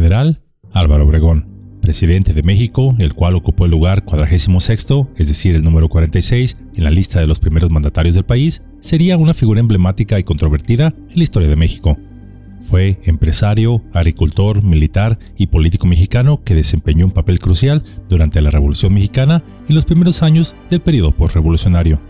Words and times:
general 0.00 0.40
Álvaro 0.72 1.04
Obregón, 1.04 1.46
presidente 1.82 2.32
de 2.32 2.42
México, 2.42 2.96
el 3.00 3.12
cual 3.12 3.34
ocupó 3.34 3.66
el 3.66 3.70
lugar 3.70 4.02
46, 4.04 4.48
es 5.16 5.28
decir, 5.28 5.54
el 5.54 5.62
número 5.62 5.90
46, 5.90 6.56
en 6.74 6.84
la 6.84 6.90
lista 6.90 7.20
de 7.20 7.26
los 7.26 7.38
primeros 7.38 7.70
mandatarios 7.70 8.14
del 8.14 8.24
país, 8.24 8.62
sería 8.80 9.18
una 9.18 9.34
figura 9.34 9.60
emblemática 9.60 10.18
y 10.18 10.24
controvertida 10.24 10.94
en 11.10 11.16
la 11.16 11.22
historia 11.22 11.48
de 11.48 11.56
México. 11.56 11.98
Fue 12.62 12.98
empresario, 13.04 13.82
agricultor, 13.92 14.62
militar 14.62 15.18
y 15.36 15.48
político 15.48 15.86
mexicano 15.86 16.42
que 16.44 16.54
desempeñó 16.54 17.04
un 17.04 17.12
papel 17.12 17.38
crucial 17.38 17.82
durante 18.08 18.40
la 18.40 18.50
Revolución 18.50 18.94
Mexicana 18.94 19.42
y 19.68 19.74
los 19.74 19.84
primeros 19.84 20.22
años 20.22 20.54
del 20.70 20.80
periodo 20.80 21.10
postrevolucionario. 21.12 22.00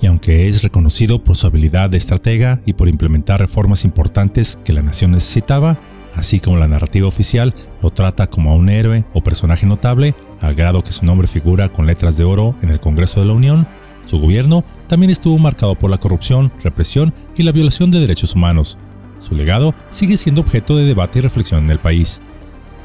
Y 0.00 0.06
aunque 0.06 0.48
es 0.48 0.62
reconocido 0.62 1.22
por 1.22 1.36
su 1.36 1.46
habilidad 1.46 1.90
de 1.90 1.98
estratega 1.98 2.62
y 2.64 2.72
por 2.72 2.88
implementar 2.88 3.40
reformas 3.40 3.84
importantes 3.84 4.58
que 4.64 4.72
la 4.72 4.82
nación 4.82 5.12
necesitaba, 5.12 5.78
así 6.14 6.40
como 6.40 6.56
la 6.56 6.68
narrativa 6.68 7.08
oficial 7.08 7.54
lo 7.82 7.90
trata 7.90 8.26
como 8.26 8.50
a 8.50 8.54
un 8.54 8.68
héroe 8.68 9.04
o 9.12 9.22
personaje 9.22 9.66
notable, 9.66 10.14
al 10.40 10.54
grado 10.54 10.82
que 10.82 10.92
su 10.92 11.04
nombre 11.04 11.26
figura 11.26 11.68
con 11.68 11.86
letras 11.86 12.16
de 12.16 12.24
oro 12.24 12.54
en 12.62 12.70
el 12.70 12.80
Congreso 12.80 13.20
de 13.20 13.26
la 13.26 13.32
Unión, 13.32 13.66
su 14.06 14.18
gobierno 14.18 14.64
también 14.86 15.10
estuvo 15.10 15.38
marcado 15.38 15.74
por 15.74 15.90
la 15.90 15.98
corrupción, 15.98 16.52
represión 16.62 17.14
y 17.36 17.42
la 17.42 17.52
violación 17.52 17.90
de 17.90 18.00
derechos 18.00 18.34
humanos. 18.34 18.78
Su 19.18 19.34
legado 19.34 19.74
sigue 19.90 20.16
siendo 20.16 20.42
objeto 20.42 20.76
de 20.76 20.84
debate 20.84 21.18
y 21.18 21.22
reflexión 21.22 21.64
en 21.64 21.70
el 21.70 21.78
país. 21.78 22.20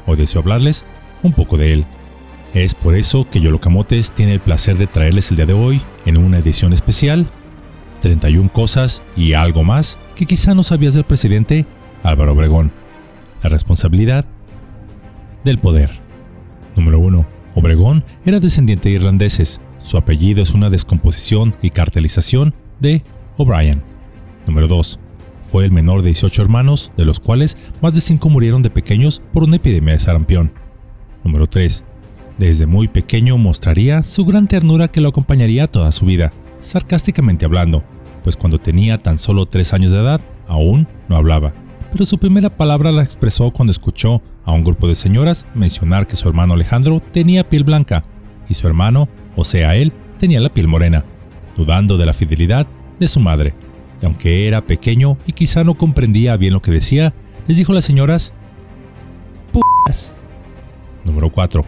Hoy 0.06 0.16
deseo 0.16 0.40
hablarles 0.40 0.84
un 1.22 1.32
poco 1.32 1.56
de 1.56 1.72
él. 1.72 1.86
Es 2.54 2.74
por 2.74 2.96
eso 2.96 3.28
que 3.30 3.40
Yolo 3.40 3.60
Camotes 3.60 4.12
tiene 4.12 4.32
el 4.32 4.40
placer 4.40 4.76
de 4.78 4.86
traerles 4.86 5.30
el 5.30 5.36
día 5.36 5.46
de 5.46 5.52
hoy, 5.52 5.82
en 6.06 6.16
una 6.16 6.38
edición 6.38 6.72
especial, 6.72 7.26
31 8.00 8.50
cosas 8.52 9.02
y 9.16 9.34
algo 9.34 9.62
más 9.62 9.98
que 10.16 10.26
quizá 10.26 10.54
no 10.54 10.62
sabías 10.62 10.94
del 10.94 11.04
presidente 11.04 11.66
Álvaro 12.02 12.32
Obregón 12.32 12.72
la 13.42 13.50
responsabilidad 13.50 14.24
del 15.44 15.58
poder. 15.58 15.90
Número 16.76 16.98
1. 16.98 17.26
Obregón 17.54 18.04
era 18.24 18.40
descendiente 18.40 18.88
de 18.88 18.96
irlandeses. 18.96 19.60
Su 19.82 19.96
apellido 19.96 20.42
es 20.42 20.52
una 20.52 20.70
descomposición 20.70 21.54
y 21.62 21.70
cartelización 21.70 22.54
de 22.80 23.02
O'Brien. 23.36 23.82
Número 24.46 24.68
2. 24.68 24.98
Fue 25.50 25.64
el 25.64 25.72
menor 25.72 26.02
de 26.02 26.08
18 26.08 26.42
hermanos, 26.42 26.92
de 26.96 27.04
los 27.04 27.18
cuales 27.18 27.56
más 27.80 27.94
de 27.94 28.00
5 28.00 28.28
murieron 28.28 28.62
de 28.62 28.70
pequeños 28.70 29.22
por 29.32 29.42
una 29.42 29.56
epidemia 29.56 29.94
de 29.94 30.00
sarampión. 30.00 30.52
Número 31.24 31.46
3. 31.46 31.82
Desde 32.38 32.66
muy 32.66 32.88
pequeño 32.88 33.36
mostraría 33.36 34.04
su 34.04 34.24
gran 34.24 34.46
ternura 34.46 34.88
que 34.88 35.00
lo 35.00 35.08
acompañaría 35.08 35.66
toda 35.66 35.92
su 35.92 36.06
vida, 36.06 36.32
sarcásticamente 36.60 37.44
hablando, 37.44 37.82
pues 38.22 38.36
cuando 38.36 38.58
tenía 38.58 38.98
tan 38.98 39.18
solo 39.18 39.46
3 39.46 39.74
años 39.74 39.92
de 39.92 39.98
edad, 39.98 40.20
aún 40.46 40.86
no 41.08 41.16
hablaba 41.16 41.52
pero 41.90 42.06
su 42.06 42.18
primera 42.18 42.50
palabra 42.50 42.92
la 42.92 43.02
expresó 43.02 43.50
cuando 43.50 43.72
escuchó 43.72 44.22
a 44.44 44.52
un 44.52 44.62
grupo 44.62 44.86
de 44.86 44.94
señoras 44.94 45.46
mencionar 45.54 46.06
que 46.06 46.16
su 46.16 46.28
hermano 46.28 46.54
Alejandro 46.54 47.00
tenía 47.00 47.48
piel 47.48 47.64
blanca 47.64 48.02
y 48.48 48.54
su 48.54 48.66
hermano, 48.66 49.08
o 49.36 49.44
sea 49.44 49.76
él, 49.76 49.92
tenía 50.18 50.40
la 50.40 50.52
piel 50.52 50.68
morena, 50.68 51.04
dudando 51.56 51.96
de 51.96 52.06
la 52.06 52.12
fidelidad 52.12 52.66
de 52.98 53.08
su 53.08 53.20
madre. 53.20 53.54
Y 54.00 54.06
aunque 54.06 54.46
era 54.46 54.66
pequeño 54.66 55.18
y 55.26 55.32
quizá 55.32 55.64
no 55.64 55.74
comprendía 55.74 56.36
bien 56.36 56.54
lo 56.54 56.62
que 56.62 56.70
decía, 56.70 57.12
les 57.46 57.58
dijo 57.58 57.72
a 57.72 57.76
las 57.76 57.84
señoras, 57.84 58.32
¡Putas! 59.52 60.14
Número 61.04 61.30
4. 61.30 61.64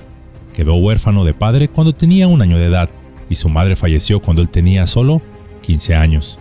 Quedó 0.55 0.75
huérfano 0.77 1.25
de 1.25 1.35
padre 1.35 1.69
cuando 1.69 1.95
tenía 1.95 2.29
un 2.29 2.43
año 2.43 2.59
de 2.59 2.67
edad 2.67 2.91
y 3.29 3.35
su 3.35 3.49
madre 3.49 3.77
falleció 3.77 4.21
cuando 4.21 4.43
él 4.43 4.51
tenía 4.51 4.87
solo 4.87 5.23
15 5.63 5.95
años. 5.95 6.39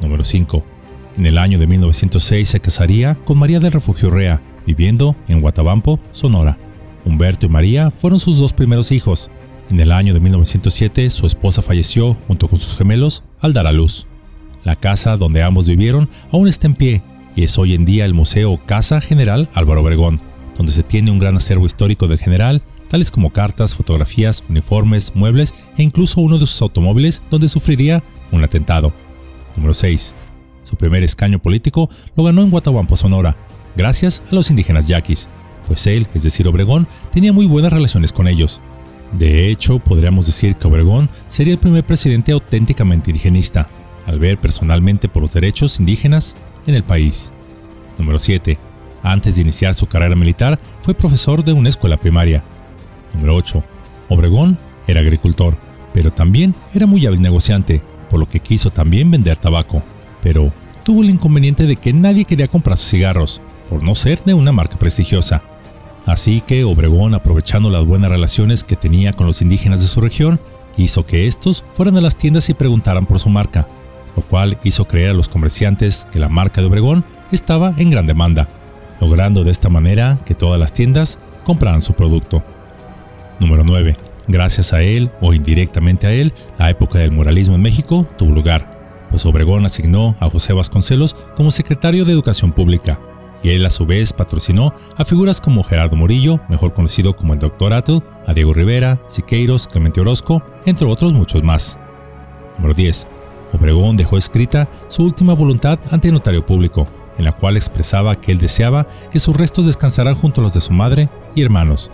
Número 0.00 0.24
5 0.24 0.75
en 1.16 1.26
el 1.26 1.38
año 1.38 1.58
de 1.58 1.66
1906 1.66 2.48
se 2.48 2.60
casaría 2.60 3.14
con 3.14 3.38
María 3.38 3.58
del 3.58 3.72
Refugio 3.72 4.10
Rea, 4.10 4.40
viviendo 4.66 5.16
en 5.28 5.40
Guatabampo, 5.40 5.98
Sonora. 6.12 6.58
Humberto 7.04 7.46
y 7.46 7.48
María 7.48 7.90
fueron 7.90 8.20
sus 8.20 8.38
dos 8.38 8.52
primeros 8.52 8.92
hijos. 8.92 9.30
En 9.70 9.80
el 9.80 9.92
año 9.92 10.12
de 10.12 10.20
1907 10.20 11.08
su 11.10 11.26
esposa 11.26 11.62
falleció 11.62 12.14
junto 12.26 12.48
con 12.48 12.58
sus 12.58 12.76
gemelos 12.76 13.22
al 13.40 13.52
dar 13.52 13.66
a 13.66 13.72
luz. 13.72 14.06
La 14.64 14.76
casa 14.76 15.16
donde 15.16 15.42
ambos 15.42 15.68
vivieron 15.68 16.08
aún 16.32 16.48
está 16.48 16.66
en 16.66 16.74
pie 16.74 17.02
y 17.34 17.44
es 17.44 17.58
hoy 17.58 17.74
en 17.74 17.84
día 17.84 18.04
el 18.04 18.14
Museo 18.14 18.60
Casa 18.66 19.00
General 19.00 19.48
Álvaro 19.54 19.82
Obregón, 19.82 20.20
donde 20.56 20.72
se 20.72 20.82
tiene 20.82 21.10
un 21.10 21.18
gran 21.18 21.36
acervo 21.36 21.66
histórico 21.66 22.08
del 22.08 22.18
general, 22.18 22.62
tales 22.88 23.10
como 23.10 23.30
cartas, 23.30 23.74
fotografías, 23.74 24.44
uniformes, 24.48 25.12
muebles 25.14 25.54
e 25.78 25.82
incluso 25.82 26.20
uno 26.20 26.38
de 26.38 26.46
sus 26.46 26.60
automóviles 26.62 27.22
donde 27.30 27.48
sufriría 27.48 28.02
un 28.32 28.44
atentado. 28.44 28.92
Número 29.56 29.72
6. 29.72 30.12
Su 30.66 30.74
primer 30.74 31.04
escaño 31.04 31.38
político 31.38 31.88
lo 32.16 32.24
ganó 32.24 32.42
en 32.42 32.50
Guatabampo, 32.50 32.96
Sonora, 32.96 33.36
gracias 33.76 34.20
a 34.32 34.34
los 34.34 34.50
indígenas 34.50 34.88
yaquis, 34.88 35.28
pues 35.68 35.86
él, 35.86 36.08
es 36.12 36.24
decir 36.24 36.48
Obregón, 36.48 36.88
tenía 37.12 37.32
muy 37.32 37.46
buenas 37.46 37.72
relaciones 37.72 38.12
con 38.12 38.26
ellos. 38.26 38.60
De 39.12 39.48
hecho, 39.48 39.78
podríamos 39.78 40.26
decir 40.26 40.56
que 40.56 40.66
Obregón 40.66 41.08
sería 41.28 41.52
el 41.52 41.60
primer 41.60 41.84
presidente 41.84 42.32
auténticamente 42.32 43.12
indigenista, 43.12 43.68
al 44.06 44.18
ver 44.18 44.38
personalmente 44.38 45.08
por 45.08 45.22
los 45.22 45.32
derechos 45.32 45.78
indígenas 45.78 46.34
en 46.66 46.74
el 46.74 46.82
país. 46.82 47.30
Número 47.96 48.18
7. 48.18 48.58
Antes 49.04 49.36
de 49.36 49.42
iniciar 49.42 49.72
su 49.74 49.86
carrera 49.86 50.16
militar, 50.16 50.58
fue 50.82 50.94
profesor 50.94 51.44
de 51.44 51.52
una 51.52 51.68
escuela 51.68 51.96
primaria. 51.96 52.42
Número 53.14 53.36
8. 53.36 53.62
Obregón 54.08 54.58
era 54.88 54.98
agricultor, 54.98 55.56
pero 55.94 56.10
también 56.10 56.56
era 56.74 56.86
muy 56.86 57.06
hábil 57.06 57.22
negociante, 57.22 57.80
por 58.10 58.18
lo 58.18 58.28
que 58.28 58.40
quiso 58.40 58.70
también 58.70 59.12
vender 59.12 59.38
tabaco 59.38 59.84
pero 60.26 60.50
tuvo 60.82 61.04
el 61.04 61.10
inconveniente 61.10 61.66
de 61.66 61.76
que 61.76 61.92
nadie 61.92 62.24
quería 62.24 62.48
comprar 62.48 62.76
sus 62.76 62.90
cigarros, 62.90 63.40
por 63.70 63.84
no 63.84 63.94
ser 63.94 64.24
de 64.24 64.34
una 64.34 64.50
marca 64.50 64.76
prestigiosa. 64.76 65.40
Así 66.04 66.40
que 66.40 66.64
Obregón, 66.64 67.14
aprovechando 67.14 67.70
las 67.70 67.86
buenas 67.86 68.10
relaciones 68.10 68.64
que 68.64 68.74
tenía 68.74 69.12
con 69.12 69.28
los 69.28 69.40
indígenas 69.40 69.82
de 69.82 69.86
su 69.86 70.00
región, 70.00 70.40
hizo 70.76 71.06
que 71.06 71.28
estos 71.28 71.62
fueran 71.70 71.96
a 71.96 72.00
las 72.00 72.16
tiendas 72.16 72.50
y 72.50 72.54
preguntaran 72.54 73.06
por 73.06 73.20
su 73.20 73.28
marca, 73.28 73.68
lo 74.16 74.22
cual 74.24 74.58
hizo 74.64 74.88
creer 74.88 75.10
a 75.10 75.14
los 75.14 75.28
comerciantes 75.28 76.08
que 76.10 76.18
la 76.18 76.28
marca 76.28 76.60
de 76.60 76.66
Obregón 76.66 77.04
estaba 77.30 77.72
en 77.76 77.90
gran 77.90 78.08
demanda, 78.08 78.48
logrando 79.00 79.44
de 79.44 79.52
esta 79.52 79.68
manera 79.68 80.18
que 80.26 80.34
todas 80.34 80.58
las 80.58 80.72
tiendas 80.72 81.18
compraran 81.44 81.82
su 81.82 81.92
producto. 81.92 82.42
Número 83.38 83.62
9. 83.62 83.94
Gracias 84.26 84.72
a 84.72 84.82
él 84.82 85.08
o 85.20 85.32
indirectamente 85.34 86.08
a 86.08 86.12
él, 86.12 86.32
la 86.58 86.68
época 86.68 86.98
del 86.98 87.12
moralismo 87.12 87.54
en 87.54 87.62
México 87.62 88.08
tuvo 88.18 88.32
lugar, 88.32 88.75
pues 89.10 89.24
Obregón 89.26 89.64
asignó 89.66 90.16
a 90.20 90.28
José 90.28 90.52
Vasconcelos 90.52 91.14
como 91.36 91.50
secretario 91.50 92.04
de 92.04 92.12
Educación 92.12 92.52
Pública, 92.52 92.98
y 93.42 93.50
él 93.50 93.64
a 93.66 93.70
su 93.70 93.86
vez 93.86 94.12
patrocinó 94.12 94.74
a 94.96 95.04
figuras 95.04 95.40
como 95.40 95.62
Gerardo 95.62 95.96
Murillo, 95.96 96.40
mejor 96.48 96.72
conocido 96.72 97.14
como 97.14 97.34
el 97.34 97.38
Dr. 97.38 97.72
Atle, 97.74 98.02
a 98.26 98.34
Diego 98.34 98.54
Rivera, 98.54 99.00
Siqueiros, 99.08 99.68
Clemente 99.68 100.00
Orozco, 100.00 100.42
entre 100.64 100.86
otros 100.86 101.12
muchos 101.12 101.42
más. 101.42 101.78
Número 102.56 102.74
10. 102.74 103.06
Obregón 103.52 103.96
dejó 103.96 104.18
escrita 104.18 104.68
su 104.88 105.04
última 105.04 105.32
voluntad 105.32 105.78
ante 105.90 106.08
el 106.08 106.14
notario 106.14 106.44
público, 106.44 106.88
en 107.18 107.24
la 107.24 107.32
cual 107.32 107.56
expresaba 107.56 108.16
que 108.16 108.32
él 108.32 108.38
deseaba 108.38 108.86
que 109.10 109.20
sus 109.20 109.36
restos 109.36 109.66
descansaran 109.66 110.14
junto 110.14 110.40
a 110.40 110.44
los 110.44 110.54
de 110.54 110.60
su 110.60 110.72
madre 110.72 111.08
y 111.34 111.42
hermanos, 111.42 111.90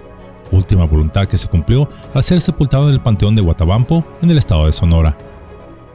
última 0.51 0.85
voluntad 0.85 1.27
que 1.27 1.39
se 1.39 1.49
cumplió 1.49 1.89
al 2.15 2.23
ser 2.23 2.41
sepultado 2.41 2.89
en 2.89 2.95
el 2.95 3.01
Panteón 3.01 3.35
de 3.35 3.43
Guatabampo, 3.43 4.05
en 4.23 4.31
el 4.31 4.39
estado 4.39 4.67
de 4.67 4.73
Sonora. 4.73 5.17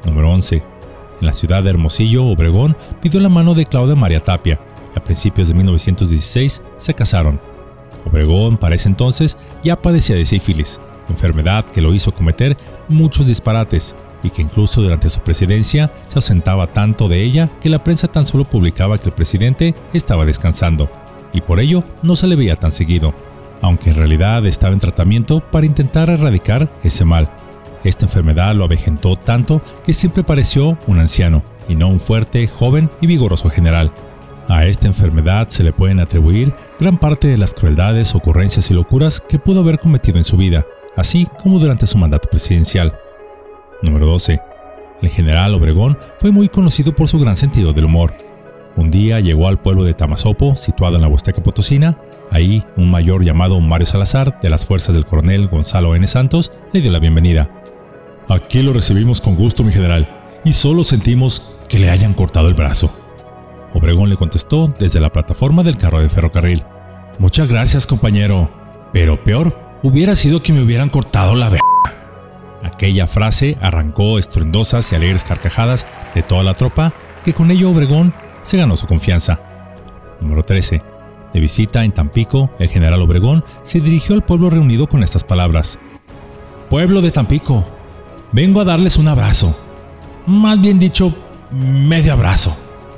Número 0.05 0.31
11 0.31 0.76
en 1.19 1.27
la 1.27 1.33
ciudad 1.33 1.63
de 1.63 1.69
Hermosillo, 1.69 2.25
Obregón, 2.25 2.75
pidió 3.01 3.19
la 3.19 3.29
mano 3.29 3.53
de 3.53 3.65
Claudia 3.65 3.95
María 3.95 4.19
Tapia. 4.19 4.59
A 4.95 5.03
principios 5.03 5.47
de 5.47 5.53
1916 5.53 6.61
se 6.77 6.93
casaron. 6.93 7.39
Obregón, 8.05 8.57
para 8.57 8.75
ese 8.75 8.89
entonces, 8.89 9.37
ya 9.63 9.81
padecía 9.81 10.15
de 10.15 10.25
sífilis, 10.25 10.79
enfermedad 11.09 11.65
que 11.65 11.81
lo 11.81 11.93
hizo 11.93 12.13
cometer 12.13 12.57
muchos 12.87 13.27
disparates 13.27 13.95
y 14.23 14.29
que 14.29 14.41
incluso 14.41 14.81
durante 14.81 15.09
su 15.09 15.19
presidencia 15.19 15.91
se 16.07 16.15
ausentaba 16.17 16.67
tanto 16.67 17.07
de 17.07 17.23
ella 17.23 17.49
que 17.61 17.69
la 17.69 17.83
prensa 17.83 18.07
tan 18.07 18.25
solo 18.25 18.49
publicaba 18.49 18.97
que 18.97 19.09
el 19.09 19.15
presidente 19.15 19.75
estaba 19.93 20.25
descansando, 20.25 20.89
y 21.33 21.41
por 21.41 21.59
ello 21.59 21.83
no 22.01 22.15
se 22.15 22.27
le 22.27 22.35
veía 22.35 22.55
tan 22.55 22.71
seguido, 22.71 23.13
aunque 23.61 23.89
en 23.89 23.95
realidad 23.97 24.45
estaba 24.45 24.73
en 24.73 24.79
tratamiento 24.79 25.39
para 25.39 25.65
intentar 25.65 26.09
erradicar 26.09 26.69
ese 26.83 27.05
mal. 27.05 27.29
Esta 27.83 28.05
enfermedad 28.05 28.55
lo 28.55 28.65
avejentó 28.65 29.15
tanto 29.15 29.61
que 29.83 29.93
siempre 29.93 30.23
pareció 30.23 30.77
un 30.87 30.99
anciano, 30.99 31.43
y 31.69 31.75
no 31.75 31.87
un 31.87 31.99
fuerte, 31.99 32.47
joven 32.47 32.89
y 33.01 33.07
vigoroso 33.07 33.49
general. 33.49 33.91
A 34.47 34.65
esta 34.65 34.87
enfermedad 34.87 35.49
se 35.49 35.63
le 35.63 35.73
pueden 35.73 35.99
atribuir 35.99 36.53
gran 36.79 36.97
parte 36.97 37.27
de 37.27 37.37
las 37.37 37.53
crueldades, 37.53 38.15
ocurrencias 38.15 38.71
y 38.71 38.73
locuras 38.73 39.19
que 39.19 39.39
pudo 39.39 39.59
haber 39.59 39.77
cometido 39.77 40.17
en 40.17 40.23
su 40.23 40.37
vida, 40.37 40.65
así 40.95 41.27
como 41.43 41.59
durante 41.59 41.85
su 41.85 41.97
mandato 41.97 42.29
presidencial. 42.29 42.97
Número 43.81 44.07
12. 44.07 44.39
El 45.01 45.09
general 45.09 45.53
Obregón 45.53 45.97
fue 46.17 46.31
muy 46.31 46.49
conocido 46.49 46.95
por 46.95 47.07
su 47.07 47.19
gran 47.19 47.35
sentido 47.35 47.73
del 47.73 47.85
humor. 47.85 48.13
Un 48.77 48.89
día 48.91 49.19
llegó 49.19 49.47
al 49.47 49.59
pueblo 49.59 49.83
de 49.83 49.93
Tamazopo, 49.93 50.55
situado 50.55 50.95
en 50.95 51.01
la 51.01 51.07
Huasteca 51.07 51.41
Potosina. 51.41 51.97
Ahí, 52.31 52.63
un 52.77 52.91
mayor 52.91 53.23
llamado 53.23 53.59
Mario 53.59 53.87
Salazar, 53.87 54.39
de 54.39 54.49
las 54.49 54.65
fuerzas 54.65 54.95
del 54.95 55.05
coronel 55.05 55.47
Gonzalo 55.47 55.95
N. 55.95 56.05
Santos, 56.07 56.51
le 56.73 56.81
dio 56.81 56.91
la 56.91 56.99
bienvenida. 56.99 57.49
Aquí 58.29 58.61
lo 58.61 58.73
recibimos 58.73 59.21
con 59.21 59.35
gusto, 59.35 59.63
mi 59.63 59.71
general, 59.71 60.09
y 60.43 60.53
solo 60.53 60.83
sentimos 60.83 61.53
que 61.69 61.79
le 61.79 61.89
hayan 61.89 62.13
cortado 62.13 62.49
el 62.49 62.55
brazo. 62.55 62.93
Obregón 63.73 64.09
le 64.09 64.17
contestó 64.17 64.73
desde 64.79 64.99
la 64.99 65.11
plataforma 65.11 65.63
del 65.63 65.77
carro 65.77 65.99
de 65.99 66.09
ferrocarril. 66.09 66.63
Muchas 67.19 67.49
gracias, 67.49 67.87
compañero. 67.87 68.51
Pero 68.91 69.23
peor 69.23 69.79
hubiera 69.83 70.15
sido 70.15 70.41
que 70.41 70.53
me 70.53 70.61
hubieran 70.61 70.89
cortado 70.89 71.35
la 71.35 71.49
v. 71.49 71.59
Aquella 72.63 73.07
frase 73.07 73.57
arrancó 73.61 74.17
estruendosas 74.17 74.91
y 74.91 74.95
alegres 74.95 75.23
carcajadas 75.23 75.85
de 76.15 76.23
toda 76.23 76.43
la 76.43 76.55
tropa, 76.55 76.93
que 77.23 77.33
con 77.33 77.51
ello 77.51 77.69
Obregón 77.69 78.13
se 78.41 78.57
ganó 78.57 78.75
su 78.75 78.87
confianza. 78.87 79.39
Número 80.19 80.43
13. 80.43 80.81
De 81.33 81.39
visita 81.39 81.83
en 81.83 81.91
Tampico, 81.91 82.49
el 82.59 82.69
general 82.69 83.01
Obregón 83.01 83.43
se 83.63 83.79
dirigió 83.79 84.15
al 84.15 84.23
pueblo 84.23 84.49
reunido 84.49 84.87
con 84.87 85.03
estas 85.03 85.23
palabras. 85.23 85.77
Pueblo 86.69 87.01
de 87.01 87.11
Tampico, 87.11 87.65
vengo 88.31 88.61
a 88.61 88.65
darles 88.65 88.97
un 88.97 89.07
abrazo. 89.07 89.55
Más 90.25 90.59
bien 90.59 90.79
dicho, 90.79 91.13
medio 91.51 92.13
abrazo 92.13 92.55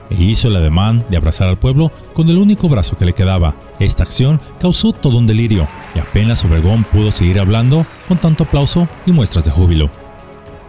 e 0.10 0.16
hizo 0.16 0.48
el 0.48 0.56
ademán 0.56 1.06
de 1.10 1.18
abrazar 1.18 1.48
al 1.48 1.60
pueblo 1.60 1.92
con 2.14 2.30
el 2.30 2.38
único 2.38 2.68
brazo 2.68 2.98
que 2.98 3.06
le 3.06 3.14
quedaba. 3.14 3.56
Esta 3.80 4.04
acción 4.04 4.42
causó 4.60 4.92
todo 4.92 5.18
un 5.18 5.28
delirio 5.28 5.68
y 5.96 6.00
apenas 6.00 6.44
Obregón 6.44 6.84
pudo 6.84 7.12
seguir 7.12 7.40
hablando 7.40 7.86
con 8.08 8.18
tanto 8.18 8.44
aplauso 8.44 8.88
y 9.06 9.12
muestras 9.12 9.46
de 9.46 9.52
júbilo. 9.52 9.90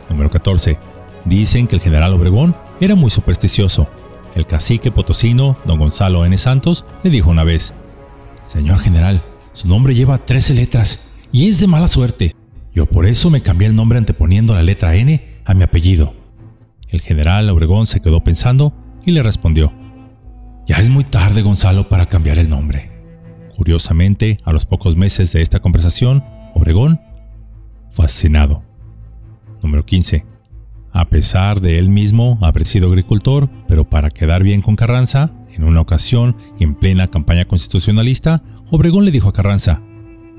Número 0.08 0.30
14. 0.30 0.78
Dicen 1.24 1.66
que 1.66 1.76
el 1.76 1.82
general 1.82 2.12
Obregón 2.12 2.54
era 2.80 2.94
muy 2.94 3.10
supersticioso. 3.10 3.88
El 4.34 4.46
cacique 4.46 4.90
potosino, 4.90 5.56
don 5.64 5.78
Gonzalo 5.78 6.24
N. 6.24 6.36
Santos, 6.38 6.84
le 7.02 7.10
dijo 7.10 7.30
una 7.30 7.44
vez, 7.44 7.74
Señor 8.44 8.78
general, 8.78 9.22
su 9.52 9.68
nombre 9.68 9.94
lleva 9.94 10.18
13 10.18 10.54
letras 10.54 11.08
y 11.32 11.48
es 11.48 11.60
de 11.60 11.66
mala 11.66 11.88
suerte. 11.88 12.34
Yo 12.72 12.86
por 12.86 13.06
eso 13.06 13.30
me 13.30 13.42
cambié 13.42 13.66
el 13.68 13.74
nombre 13.74 13.98
anteponiendo 13.98 14.54
la 14.54 14.62
letra 14.62 14.94
N 14.94 15.24
a 15.44 15.54
mi 15.54 15.62
apellido. 15.62 16.14
El 16.88 17.00
general 17.00 17.48
Obregón 17.50 17.86
se 17.86 18.00
quedó 18.00 18.22
pensando 18.22 18.72
y 19.04 19.10
le 19.12 19.22
respondió, 19.22 19.72
Ya 20.66 20.76
es 20.76 20.88
muy 20.88 21.04
tarde, 21.04 21.42
Gonzalo, 21.42 21.88
para 21.88 22.06
cambiar 22.06 22.38
el 22.38 22.48
nombre. 22.48 22.90
Curiosamente, 23.56 24.38
a 24.44 24.52
los 24.52 24.66
pocos 24.66 24.96
meses 24.96 25.32
de 25.32 25.42
esta 25.42 25.58
conversación, 25.58 26.24
Obregón 26.54 27.00
fue 27.90 28.06
asesinado. 28.06 28.62
Número 29.62 29.84
15. 29.84 30.24
A 30.92 31.08
pesar 31.08 31.60
de 31.60 31.78
él 31.78 31.90
mismo 31.90 32.38
haber 32.40 32.64
sido 32.64 32.88
agricultor, 32.88 33.48
pero 33.68 33.88
para 33.88 34.10
quedar 34.10 34.42
bien 34.42 34.62
con 34.62 34.76
Carranza, 34.76 35.30
en 35.52 35.64
una 35.64 35.80
ocasión 35.80 36.36
y 36.58 36.64
en 36.64 36.74
plena 36.74 37.08
campaña 37.08 37.44
constitucionalista, 37.44 38.42
Obregón 38.70 39.04
le 39.04 39.10
dijo 39.10 39.28
a 39.28 39.32
Carranza, 39.32 39.82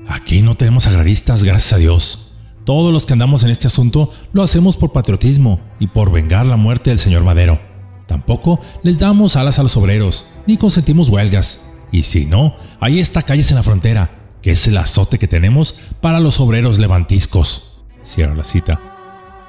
Aquí 0.08 0.42
no 0.42 0.56
tenemos 0.56 0.86
agraristas, 0.86 1.44
gracias 1.44 1.72
a 1.72 1.78
Dios. 1.78 2.32
Todos 2.64 2.92
los 2.92 3.06
que 3.06 3.12
andamos 3.12 3.42
en 3.44 3.50
este 3.50 3.66
asunto 3.66 4.10
lo 4.32 4.42
hacemos 4.42 4.76
por 4.76 4.92
patriotismo 4.92 5.60
y 5.80 5.88
por 5.88 6.12
vengar 6.12 6.46
la 6.46 6.56
muerte 6.56 6.90
del 6.90 6.98
señor 6.98 7.24
Madero. 7.24 7.60
Tampoco 8.06 8.60
les 8.82 8.98
damos 8.98 9.36
alas 9.36 9.58
a 9.58 9.62
los 9.62 9.76
obreros, 9.76 10.26
ni 10.46 10.56
consentimos 10.56 11.08
huelgas. 11.08 11.64
Y 11.90 12.04
si 12.04 12.26
no, 12.26 12.56
ahí 12.80 13.00
está 13.00 13.22
Calles 13.22 13.50
en 13.50 13.56
la 13.56 13.62
Frontera, 13.62 14.10
que 14.42 14.52
es 14.52 14.66
el 14.66 14.76
azote 14.76 15.18
que 15.18 15.28
tenemos 15.28 15.76
para 16.00 16.20
los 16.20 16.40
obreros 16.40 16.78
levantiscos. 16.78 17.78
Cierra 18.02 18.34
la 18.34 18.44
cita. 18.44 18.80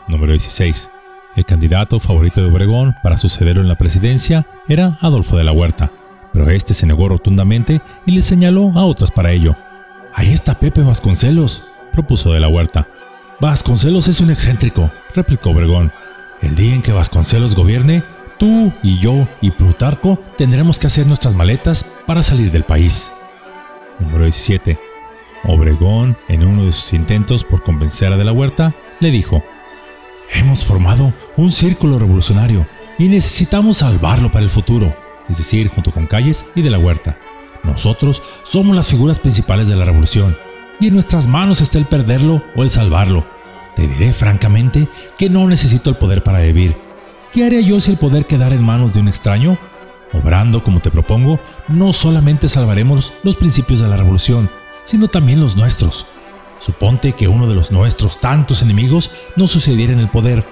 Número 0.07 0.31
16. 0.31 0.89
El 1.35 1.45
candidato 1.45 1.99
favorito 1.99 2.41
de 2.41 2.51
Obregón 2.51 2.95
para 3.01 3.17
sucederlo 3.17 3.63
en 3.63 3.69
la 3.69 3.77
presidencia 3.77 4.47
era 4.67 4.97
Adolfo 5.01 5.35
de 5.35 5.43
la 5.43 5.51
Huerta, 5.51 5.91
pero 6.31 6.49
este 6.49 6.73
se 6.73 6.85
negó 6.85 7.09
rotundamente 7.09 7.81
y 8.05 8.11
le 8.11 8.21
señaló 8.21 8.71
a 8.75 8.85
otros 8.85 9.09
para 9.09 9.31
ello. 9.31 9.55
Ahí 10.15 10.31
está 10.31 10.59
Pepe 10.59 10.81
Vasconcelos, 10.81 11.67
propuso 11.91 12.33
de 12.33 12.39
la 12.39 12.47
Huerta. 12.47 12.87
Vasconcelos 13.39 14.07
es 14.07 14.21
un 14.21 14.29
excéntrico, 14.29 14.91
replicó 15.15 15.49
Obregón. 15.49 15.91
El 16.41 16.55
día 16.55 16.75
en 16.75 16.81
que 16.81 16.91
Vasconcelos 16.91 17.55
gobierne, 17.55 18.03
Tú 18.37 18.73
y 18.81 18.99
yo 18.99 19.27
y 19.41 19.51
Plutarco 19.51 20.19
tendremos 20.37 20.79
que 20.79 20.87
hacer 20.87 21.07
nuestras 21.07 21.35
maletas 21.35 21.85
para 22.05 22.23
salir 22.23 22.51
del 22.51 22.63
país. 22.63 23.11
Número 23.99 24.23
17. 24.23 24.77
Obregón, 25.45 26.17
en 26.27 26.45
uno 26.45 26.65
de 26.65 26.73
sus 26.73 26.93
intentos 26.93 27.43
por 27.43 27.63
convencer 27.63 28.11
a 28.11 28.17
De 28.17 28.23
la 28.23 28.31
Huerta, 28.31 28.75
le 28.99 29.11
dijo, 29.11 29.43
Hemos 30.33 30.65
formado 30.65 31.13
un 31.37 31.51
círculo 31.51 31.99
revolucionario 31.99 32.67
y 32.97 33.07
necesitamos 33.07 33.77
salvarlo 33.77 34.31
para 34.31 34.43
el 34.43 34.49
futuro, 34.49 34.95
es 35.29 35.37
decir, 35.37 35.67
junto 35.69 35.91
con 35.91 36.07
Calles 36.07 36.45
y 36.55 36.63
De 36.63 36.69
la 36.69 36.79
Huerta. 36.79 37.17
Nosotros 37.63 38.21
somos 38.43 38.75
las 38.75 38.87
figuras 38.87 39.19
principales 39.19 39.67
de 39.67 39.75
la 39.75 39.85
revolución 39.85 40.37
y 40.79 40.87
en 40.87 40.93
nuestras 40.93 41.27
manos 41.27 41.61
está 41.61 41.77
el 41.77 41.85
perderlo 41.85 42.43
o 42.55 42.63
el 42.63 42.69
salvarlo. 42.69 43.25
Te 43.75 43.87
diré 43.87 44.13
francamente 44.13 44.87
que 45.17 45.29
no 45.29 45.47
necesito 45.47 45.89
el 45.89 45.97
poder 45.97 46.23
para 46.23 46.39
vivir, 46.39 46.77
¿Qué 47.33 47.43
haría 47.43 47.61
yo 47.61 47.81
si 47.81 47.89
el 47.89 47.97
poder 47.97 48.27
quedara 48.27 48.53
en 48.53 48.61
manos 48.61 48.93
de 48.93 48.99
un 48.99 49.07
extraño? 49.07 49.57
Obrando 50.13 50.63
como 50.63 50.81
te 50.81 50.91
propongo, 50.91 51.39
no 51.67 51.91
solamente 51.91 52.47
salvaremos 52.47 53.11
los 53.23 53.37
principios 53.37 53.79
de 53.79 53.87
la 53.87 53.97
revolución, 53.97 54.51
sino 54.83 55.07
también 55.07 55.39
los 55.39 55.57
nuestros. 55.57 56.05
Suponte 56.59 57.13
que 57.13 57.27
uno 57.27 57.47
de 57.47 57.55
los 57.55 57.71
nuestros 57.71 58.21
tantos 58.21 58.61
enemigos 58.61 59.09
no 59.35 59.47
sucediera 59.47 59.93
en 59.93 59.99
el 59.99 60.09
poder. 60.09 60.45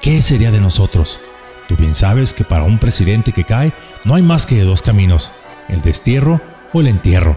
¿Qué 0.00 0.22
sería 0.22 0.50
de 0.50 0.62
nosotros? 0.62 1.20
Tú 1.68 1.76
bien 1.76 1.94
sabes 1.94 2.32
que 2.32 2.44
para 2.44 2.62
un 2.62 2.78
presidente 2.78 3.32
que 3.32 3.44
cae 3.44 3.74
no 4.06 4.14
hay 4.14 4.22
más 4.22 4.46
que 4.46 4.58
dos 4.62 4.80
caminos, 4.80 5.32
el 5.68 5.82
destierro 5.82 6.40
o 6.72 6.80
el 6.80 6.86
entierro. 6.86 7.36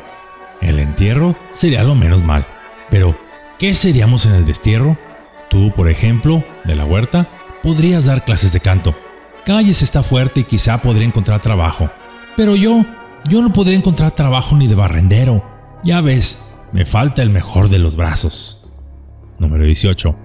El 0.62 0.80
entierro 0.80 1.36
sería 1.52 1.84
lo 1.84 1.96
menos 1.96 2.24
mal. 2.24 2.46
Pero, 2.90 3.18
¿qué 3.60 3.74
seríamos 3.74 4.26
en 4.26 4.34
el 4.34 4.46
destierro? 4.46 4.98
Tú, 5.50 5.72
por 5.76 5.90
ejemplo, 5.90 6.44
de 6.64 6.76
la 6.76 6.86
huerta, 6.86 7.30
podrías 7.62 8.06
dar 8.06 8.26
clases 8.26 8.54
de 8.54 8.60
canto. 8.60 8.96
Calles 9.46 9.82
está 9.82 10.04
fuerte 10.04 10.42
y 10.42 10.44
quizá 10.46 10.82
podría 10.82 11.06
encontrar 11.06 11.42
trabajo. 11.42 11.90
Pero 12.36 12.56
yo, 12.56 12.86
yo 13.30 13.42
no 13.42 13.54
podría 13.54 13.78
encontrar 13.78 14.12
trabajo 14.12 14.56
ni 14.56 14.68
de 14.68 14.76
barrendero. 14.76 15.44
Ya 15.84 16.02
ves, 16.02 16.46
me 16.72 16.86
falta 16.86 17.22
el 17.22 17.30
mejor 17.30 17.70
de 17.70 17.80
los 17.80 17.96
brazos. 17.96 18.68
Número 19.40 19.66
18. 19.66 20.16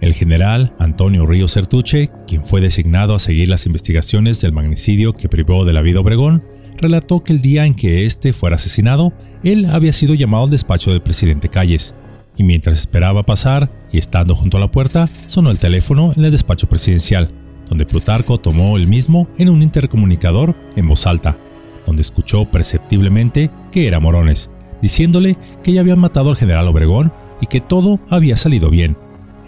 El 0.00 0.12
general 0.12 0.74
Antonio 0.78 1.24
Río 1.26 1.48
Certuche, 1.48 2.10
quien 2.26 2.44
fue 2.44 2.60
designado 2.60 3.14
a 3.14 3.18
seguir 3.18 3.48
las 3.48 3.64
investigaciones 3.64 4.40
del 4.42 4.52
magnicidio 4.52 5.14
que 5.14 5.28
privó 5.28 5.64
de 5.64 5.72
la 5.72 5.80
vida 5.80 6.00
Obregón, 6.00 6.44
relató 6.76 7.22
que 7.22 7.32
el 7.32 7.40
día 7.40 7.66
en 7.66 7.74
que 7.74 8.04
éste 8.04 8.32
fuera 8.32 8.56
asesinado, 8.56 9.12
él 9.42 9.66
había 9.66 9.92
sido 9.92 10.14
llamado 10.14 10.44
al 10.44 10.50
despacho 10.50 10.90
del 10.90 11.02
presidente 11.02 11.48
Calles 11.48 11.94
y 12.36 12.44
mientras 12.44 12.78
esperaba 12.78 13.24
pasar 13.24 13.70
y 13.90 13.98
estando 13.98 14.34
junto 14.34 14.56
a 14.56 14.60
la 14.60 14.70
puerta, 14.70 15.08
sonó 15.26 15.50
el 15.50 15.58
teléfono 15.58 16.12
en 16.16 16.24
el 16.24 16.30
despacho 16.30 16.68
presidencial, 16.68 17.30
donde 17.68 17.86
Plutarco 17.86 18.38
tomó 18.38 18.76
el 18.76 18.88
mismo 18.88 19.28
en 19.38 19.48
un 19.48 19.62
intercomunicador 19.62 20.54
en 20.76 20.88
voz 20.88 21.06
alta, 21.06 21.38
donde 21.86 22.02
escuchó 22.02 22.50
perceptiblemente 22.50 23.50
que 23.72 23.86
era 23.86 24.00
Morones, 24.00 24.50
diciéndole 24.82 25.36
que 25.62 25.72
ya 25.72 25.80
habían 25.80 25.98
matado 25.98 26.30
al 26.30 26.36
general 26.36 26.68
Obregón 26.68 27.12
y 27.40 27.46
que 27.46 27.60
todo 27.60 28.00
había 28.10 28.36
salido 28.36 28.70
bien. 28.70 28.96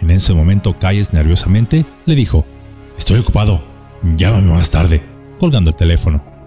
En 0.01 0.11
ese 0.11 0.33
momento 0.33 0.77
Calles 0.79 1.13
nerviosamente 1.13 1.85
le 2.05 2.15
dijo, 2.15 2.45
Estoy 2.97 3.19
ocupado, 3.19 3.63
llámame 4.17 4.51
más 4.51 4.69
tarde, 4.69 5.03
colgando 5.39 5.69
el 5.69 5.75
teléfono. 5.75 6.38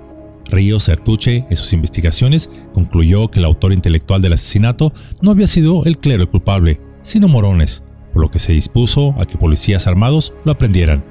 Río 0.51 0.81
Sertuche, 0.81 1.47
en 1.49 1.57
sus 1.57 1.73
investigaciones, 1.73 2.51
concluyó 2.73 3.29
que 3.31 3.39
el 3.39 3.45
autor 3.45 3.73
intelectual 3.73 4.21
del 4.23 4.35
asesinato 4.35 4.93
no 5.21 5.31
había 5.31 5.47
sido 5.47 5.85
el 5.85 5.99
clero 5.99 6.29
culpable, 6.29 6.81
sino 7.03 7.29
Morones, 7.29 7.83
por 8.13 8.23
lo 8.23 8.31
que 8.31 8.39
se 8.39 8.53
dispuso 8.53 9.15
a 9.19 9.27
que 9.27 9.39
policías 9.39 9.87
armados 9.87 10.35
lo 10.45 10.53
aprendieran. 10.53 11.05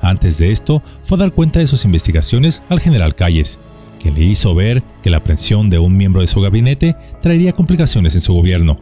Antes 0.00 0.38
de 0.38 0.52
esto, 0.52 0.82
fue 1.02 1.16
a 1.16 1.20
dar 1.20 1.32
cuenta 1.32 1.58
de 1.58 1.66
sus 1.66 1.84
investigaciones 1.84 2.62
al 2.68 2.80
general 2.80 3.14
Calles, 3.14 3.58
que 3.98 4.10
le 4.10 4.24
hizo 4.24 4.54
ver 4.54 4.82
que 5.02 5.10
la 5.10 5.18
aprehensión 5.18 5.70
de 5.70 5.78
un 5.78 5.96
miembro 5.96 6.20
de 6.20 6.26
su 6.26 6.40
gabinete 6.40 6.96
traería 7.20 7.52
complicaciones 7.52 8.14
en 8.14 8.20
su 8.20 8.34
gobierno. 8.34 8.78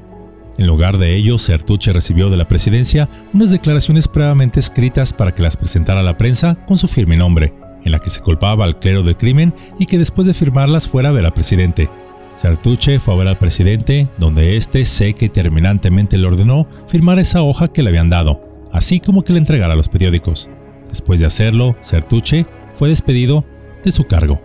En 0.56 0.66
lugar 0.66 0.98
de 0.98 1.16
ello, 1.16 1.38
Sertuche 1.38 1.92
recibió 1.92 2.30
de 2.30 2.36
la 2.36 2.46
presidencia 2.46 3.08
unas 3.32 3.50
declaraciones 3.50 4.06
previamente 4.06 4.60
escritas 4.60 5.12
para 5.12 5.34
que 5.34 5.42
las 5.42 5.56
presentara 5.56 6.00
a 6.00 6.04
la 6.04 6.16
prensa 6.16 6.56
con 6.66 6.78
su 6.78 6.86
firme 6.86 7.16
nombre, 7.16 7.52
en 7.84 7.92
la 7.92 7.98
que 7.98 8.10
se 8.10 8.20
culpaba 8.20 8.64
al 8.64 8.78
clero 8.78 9.02
del 9.02 9.16
crimen 9.16 9.54
y 9.78 9.86
que 9.86 9.98
después 9.98 10.26
de 10.26 10.34
firmarlas 10.34 10.88
fuera 10.88 11.10
a 11.10 11.12
ver 11.12 11.24
al 11.24 11.34
presidente. 11.34 11.88
Sartuche 12.34 12.98
fue 12.98 13.14
a 13.14 13.16
ver 13.18 13.28
al 13.28 13.38
presidente, 13.38 14.08
donde 14.18 14.56
éste 14.56 14.84
seca 14.84 15.24
y 15.24 15.28
terminantemente 15.28 16.18
le 16.18 16.26
ordenó 16.26 16.66
firmar 16.88 17.18
esa 17.18 17.42
hoja 17.42 17.68
que 17.68 17.82
le 17.82 17.90
habían 17.90 18.10
dado, 18.10 18.40
así 18.72 18.98
como 18.98 19.22
que 19.22 19.32
le 19.32 19.38
entregara 19.38 19.76
los 19.76 19.88
periódicos. 19.88 20.50
Después 20.88 21.20
de 21.20 21.26
hacerlo, 21.26 21.76
Sartuche 21.80 22.46
fue 22.72 22.88
despedido 22.88 23.44
de 23.84 23.92
su 23.92 24.04
cargo. 24.04 24.40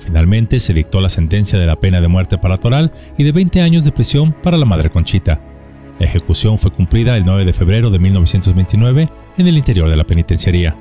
Finalmente 0.00 0.58
se 0.58 0.74
dictó 0.74 1.00
la 1.00 1.08
sentencia 1.08 1.58
de 1.58 1.66
la 1.66 1.76
pena 1.76 2.00
de 2.00 2.08
muerte 2.08 2.36
para 2.36 2.58
Toral 2.58 2.92
y 3.16 3.24
de 3.24 3.32
20 3.32 3.62
años 3.62 3.84
de 3.84 3.92
prisión 3.92 4.34
para 4.42 4.58
la 4.58 4.66
madre 4.66 4.90
Conchita. 4.90 5.40
La 5.98 6.06
ejecución 6.06 6.58
fue 6.58 6.72
cumplida 6.72 7.16
el 7.16 7.24
9 7.24 7.44
de 7.44 7.52
febrero 7.52 7.88
de 7.88 7.98
1929 7.98 9.08
en 9.38 9.46
el 9.46 9.56
interior 9.56 9.88
de 9.88 9.96
la 9.96 10.04
penitenciaría. 10.04 10.76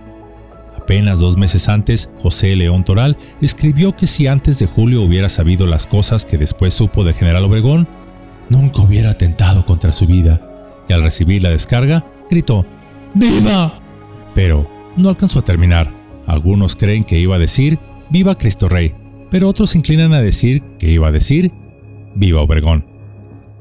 Apenas 0.83 1.21
dos 1.21 1.37
meses 1.37 1.69
antes, 1.69 2.09
José 2.21 2.57
León 2.57 2.83
Toral 2.83 3.15
escribió 3.39 3.95
que 3.95 4.05
si 4.05 4.27
antes 4.27 4.59
de 4.59 4.65
julio 4.65 5.01
hubiera 5.01 5.29
sabido 5.29 5.65
las 5.65 5.87
cosas 5.87 6.25
que 6.25 6.37
después 6.37 6.73
supo 6.73 7.05
de 7.05 7.13
General 7.13 7.45
Obregón, 7.45 7.87
nunca 8.49 8.81
hubiera 8.81 9.11
atentado 9.11 9.65
contra 9.65 9.93
su 9.93 10.05
vida, 10.07 10.41
y 10.89 10.91
al 10.91 11.01
recibir 11.01 11.41
la 11.41 11.51
descarga, 11.51 12.05
gritó, 12.29 12.65
¡Viva! 13.13 13.79
Pero 14.35 14.69
no 14.97 15.07
alcanzó 15.07 15.39
a 15.39 15.45
terminar. 15.45 15.89
Algunos 16.27 16.75
creen 16.75 17.05
que 17.05 17.17
iba 17.17 17.37
a 17.37 17.39
decir, 17.39 17.79
¡Viva 18.09 18.37
Cristo 18.37 18.67
Rey! 18.67 18.93
Pero 19.31 19.47
otros 19.47 19.69
se 19.69 19.77
inclinan 19.77 20.11
a 20.11 20.21
decir 20.21 20.63
que 20.79 20.89
iba 20.89 21.07
a 21.07 21.13
decir, 21.13 21.53
Viva 22.13 22.41
Obregón. 22.41 22.85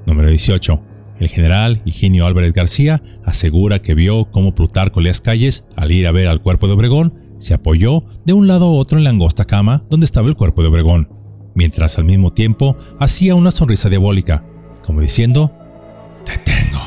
Número 0.07 0.29
18. 0.29 0.92
El 1.23 1.29
general 1.29 1.83
Higinio 1.85 2.27
Álvarez 2.27 2.53
García 2.53 3.01
asegura 3.25 3.81
que 3.81 3.95
vio 3.95 4.25
cómo 4.33 4.57
Plutarco 4.57 5.01
Leas 5.01 5.21
Calles, 5.21 5.65
al 5.77 5.93
ir 5.93 6.09
a 6.09 6.11
ver 6.11 6.27
al 6.27 6.43
cuerpo 6.43 6.67
de 6.67 6.73
Obregón, 6.73 7.15
se 7.39 7.55
apoyó 7.55 8.03
de 8.25 8.33
un 8.33 8.49
lado 8.49 8.65
a 8.65 8.73
otro 8.73 8.99
en 8.99 9.05
la 9.05 9.11
angosta 9.11 9.45
cama 9.45 9.85
donde 9.89 10.05
estaba 10.05 10.27
el 10.27 10.35
cuerpo 10.35 10.63
de 10.63 10.69
Obregón, 10.69 11.09
mientras 11.55 11.97
al 11.97 12.07
mismo 12.07 12.33
tiempo 12.33 12.77
hacía 12.99 13.37
una 13.37 13.53
sonrisa 13.53 13.89
diabólica, 13.89 14.45
como 14.85 15.01
diciendo, 15.01 15.53
Te 16.25 16.39
tengo. 16.39 16.81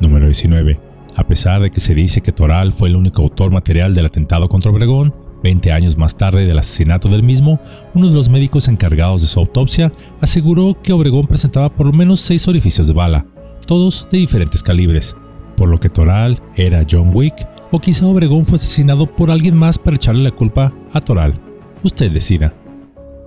Número 0.00 0.24
19. 0.24 0.80
A 1.16 1.26
pesar 1.26 1.60
de 1.60 1.70
que 1.70 1.80
se 1.80 1.94
dice 1.94 2.22
que 2.22 2.32
Toral 2.32 2.72
fue 2.72 2.88
el 2.88 2.96
único 2.96 3.20
autor 3.20 3.52
material 3.52 3.94
del 3.94 4.06
atentado 4.06 4.48
contra 4.48 4.72
Obregón, 4.72 5.14
20 5.42 5.72
años 5.72 5.98
más 5.98 6.16
tarde 6.16 6.46
del 6.46 6.58
asesinato 6.58 7.08
del 7.08 7.22
mismo, 7.22 7.60
uno 7.92 8.08
de 8.08 8.14
los 8.14 8.30
médicos 8.30 8.66
encargados 8.66 9.20
de 9.20 9.26
su 9.26 9.38
autopsia 9.38 9.92
aseguró 10.22 10.80
que 10.82 10.94
Obregón 10.94 11.26
presentaba 11.26 11.68
por 11.68 11.84
lo 11.84 11.92
menos 11.92 12.22
seis 12.22 12.48
orificios 12.48 12.88
de 12.88 12.94
bala, 12.94 13.26
todos 13.68 14.08
de 14.10 14.16
diferentes 14.16 14.62
calibres, 14.62 15.14
por 15.54 15.68
lo 15.68 15.78
que 15.78 15.90
Toral 15.90 16.40
era 16.56 16.86
John 16.90 17.10
Wick 17.12 17.46
o 17.70 17.78
quizá 17.78 18.06
Obregón 18.06 18.46
fue 18.46 18.56
asesinado 18.56 19.06
por 19.14 19.30
alguien 19.30 19.54
más 19.54 19.78
para 19.78 19.96
echarle 19.96 20.22
la 20.22 20.30
culpa 20.30 20.72
a 20.94 21.00
Toral. 21.02 21.38
Usted 21.84 22.10
decida. 22.10 22.54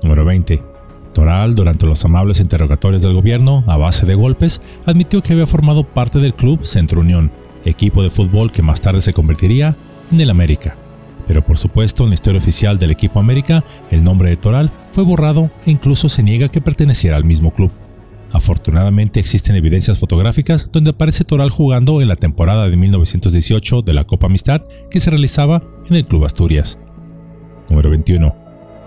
Número 0.02 0.26
20. 0.26 0.64
Toral, 1.14 1.54
durante 1.54 1.86
los 1.86 2.04
amables 2.06 2.40
interrogatorios 2.40 3.04
del 3.04 3.14
gobierno, 3.14 3.64
a 3.68 3.78
base 3.78 4.08
de 4.08 4.16
golpes, 4.16 4.62
admitió 4.88 5.22
que 5.22 5.34
había 5.34 5.46
formado 5.46 5.84
parte 5.84 6.18
del 6.18 6.34
club 6.34 6.66
Centro 6.66 7.02
Unión, 7.02 7.32
equipo 7.64 8.02
de 8.02 8.10
fútbol 8.10 8.52
que 8.52 8.64
más 8.64 8.82
tarde 8.82 9.02
se 9.02 9.14
convertiría 9.14 9.78
en 10.12 10.22
el 10.22 10.32
América. 10.32 10.76
Pero 11.28 11.46
por 11.46 11.60
supuesto, 11.60 12.04
en 12.04 12.10
la 12.10 12.16
historia 12.16 12.40
oficial 12.40 12.80
del 12.80 12.90
equipo 12.90 13.20
América, 13.20 13.64
el 13.92 14.04
nombre 14.04 14.30
de 14.30 14.38
Toral 14.38 14.72
fue 14.90 15.04
borrado 15.04 15.52
e 15.68 15.72
incluso 15.72 16.10
se 16.10 16.24
niega 16.24 16.50
que 16.50 16.62
perteneciera 16.62 17.16
al 17.16 17.26
mismo 17.26 17.52
club. 17.52 17.72
Afortunadamente 18.34 19.20
existen 19.20 19.56
evidencias 19.56 20.00
fotográficas 20.00 20.70
donde 20.72 20.92
aparece 20.92 21.26
Toral 21.26 21.50
jugando 21.50 22.02
en 22.02 22.08
la 22.08 22.16
temporada 22.16 22.70
de 22.70 22.78
1918 22.78 23.82
de 23.82 23.94
la 23.94 24.06
Copa 24.06 24.28
Amistad 24.28 24.62
que 24.90 25.00
se 25.00 25.10
realizaba 25.10 25.62
en 25.90 25.96
el 25.96 26.06
Club 26.06 26.26
Asturias. 26.26 26.80
Número 27.70 27.90
21. 27.90 28.34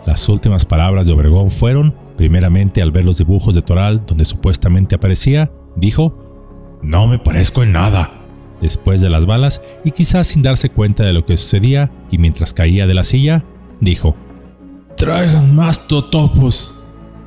Las 0.06 0.28
últimas 0.28 0.64
palabras 0.64 1.06
de 1.06 1.12
Obregón 1.12 1.50
fueron, 1.50 1.94
primeramente 2.16 2.80
al 2.80 2.90
ver 2.90 3.04
los 3.04 3.18
dibujos 3.18 3.54
de 3.54 3.62
Toral 3.62 4.04
donde 4.06 4.24
supuestamente 4.24 4.94
aparecía, 4.94 5.50
dijo, 5.76 6.78
No 6.82 7.06
me 7.06 7.18
parezco 7.18 7.62
en 7.62 7.72
nada. 7.72 8.20
Después 8.60 9.02
de 9.02 9.10
las 9.10 9.26
balas, 9.26 9.60
y 9.84 9.90
quizás 9.90 10.26
sin 10.26 10.42
darse 10.42 10.70
cuenta 10.70 11.04
de 11.04 11.12
lo 11.12 11.26
que 11.26 11.36
sucedía, 11.36 11.90
y 12.10 12.18
mientras 12.18 12.54
caía 12.54 12.86
de 12.86 12.94
la 12.94 13.02
silla, 13.02 13.44
dijo, 13.80 14.16
Traigan 14.96 15.54
más 15.54 15.86
totopos, 15.86 16.74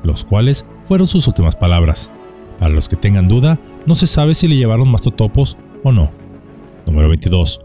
los 0.02 0.24
cuales 0.24 0.64
fueron 0.88 1.06
sus 1.06 1.28
últimas 1.28 1.54
palabras. 1.54 2.10
Para 2.58 2.74
los 2.74 2.88
que 2.88 2.96
tengan 2.96 3.28
duda, 3.28 3.60
no 3.84 3.94
se 3.94 4.06
sabe 4.06 4.34
si 4.34 4.48
le 4.48 4.56
llevaron 4.56 4.88
más 4.88 5.02
totopos 5.02 5.58
o 5.84 5.92
no. 5.92 6.10
Número 6.86 7.08
22. 7.10 7.60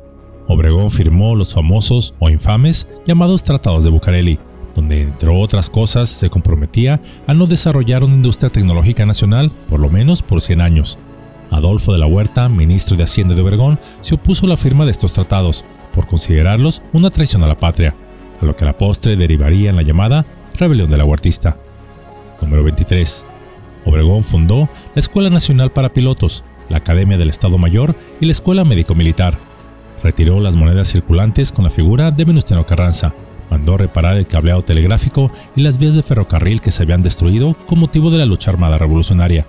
Obregón 0.50 0.92
firmó 0.92 1.34
los 1.34 1.54
famosos 1.54 2.14
o 2.20 2.30
infames 2.30 2.86
llamados 3.06 3.44
Tratados 3.44 3.86
de 3.86 3.90
Bucareli, 3.90 4.40
donde 4.76 5.04
entre 5.04 5.30
otras 5.30 5.70
cosas 5.70 6.10
se 6.10 6.30
comprometía 6.30 7.00
a 7.26 7.34
no 7.34 7.46
desarrollar 7.46 8.04
una 8.04 8.16
industria 8.16 8.50
tecnológica 8.50 9.06
nacional 9.06 9.54
por 9.70 9.80
lo 9.80 9.90
menos 9.90 10.22
por 10.22 10.42
100 10.42 10.60
años. 10.60 11.00
Adolfo 11.50 11.94
de 11.94 12.00
la 12.00 12.08
Huerta, 12.08 12.50
ministro 12.50 12.98
de 12.98 13.04
Hacienda 13.04 13.36
de 13.36 13.42
Obregón, 13.42 13.80
se 14.02 14.16
opuso 14.16 14.48
a 14.48 14.50
la 14.50 14.58
firma 14.58 14.84
de 14.84 14.92
estos 14.92 15.14
tratados, 15.14 15.64
por 15.96 16.08
considerarlos 16.08 16.82
una 16.92 17.10
traición 17.10 17.44
a 17.44 17.48
la 17.48 17.58
patria, 17.58 17.96
a 18.42 18.46
lo 18.46 18.54
que 18.56 18.66
a 18.66 18.68
la 18.68 18.78
postre 18.78 19.16
derivaría 19.16 19.70
en 19.70 19.78
la 19.78 19.84
llamada 19.84 20.26
Rebelión 20.58 20.92
de 20.92 20.98
la 20.98 21.06
Huertista. 21.06 21.58
Número 22.42 22.64
23. 22.64 23.26
Obregón 23.86 24.24
fundó 24.24 24.70
la 24.96 25.00
Escuela 25.00 25.30
Nacional 25.30 25.72
para 25.72 25.94
Pilotos, 25.94 26.44
la 26.70 26.78
Academia 26.78 27.18
del 27.18 27.30
Estado 27.30 27.58
Mayor 27.58 27.96
y 28.20 28.26
la 28.26 28.32
Escuela 28.32 28.64
Médico 28.64 28.96
Militar. 28.96 29.38
Retiró 30.02 30.40
las 30.40 30.56
monedas 30.56 30.90
circulantes 30.90 31.52
con 31.52 31.64
la 31.64 31.70
figura 31.70 32.12
de 32.12 32.26
Venustiano 32.26 32.66
Carranza, 32.66 33.14
mandó 33.50 33.78
reparar 33.78 34.18
el 34.18 34.28
cableado 34.28 34.64
telegráfico 34.64 35.32
y 35.56 35.62
las 35.62 35.78
vías 35.78 35.96
de 35.96 36.04
ferrocarril 36.04 36.62
que 36.62 36.72
se 36.72 36.84
habían 36.84 37.04
destruido 37.04 37.56
con 37.68 37.80
motivo 37.80 38.10
de 38.10 38.18
la 38.18 38.26
lucha 38.26 38.52
armada 38.52 38.78
revolucionaria. 38.78 39.46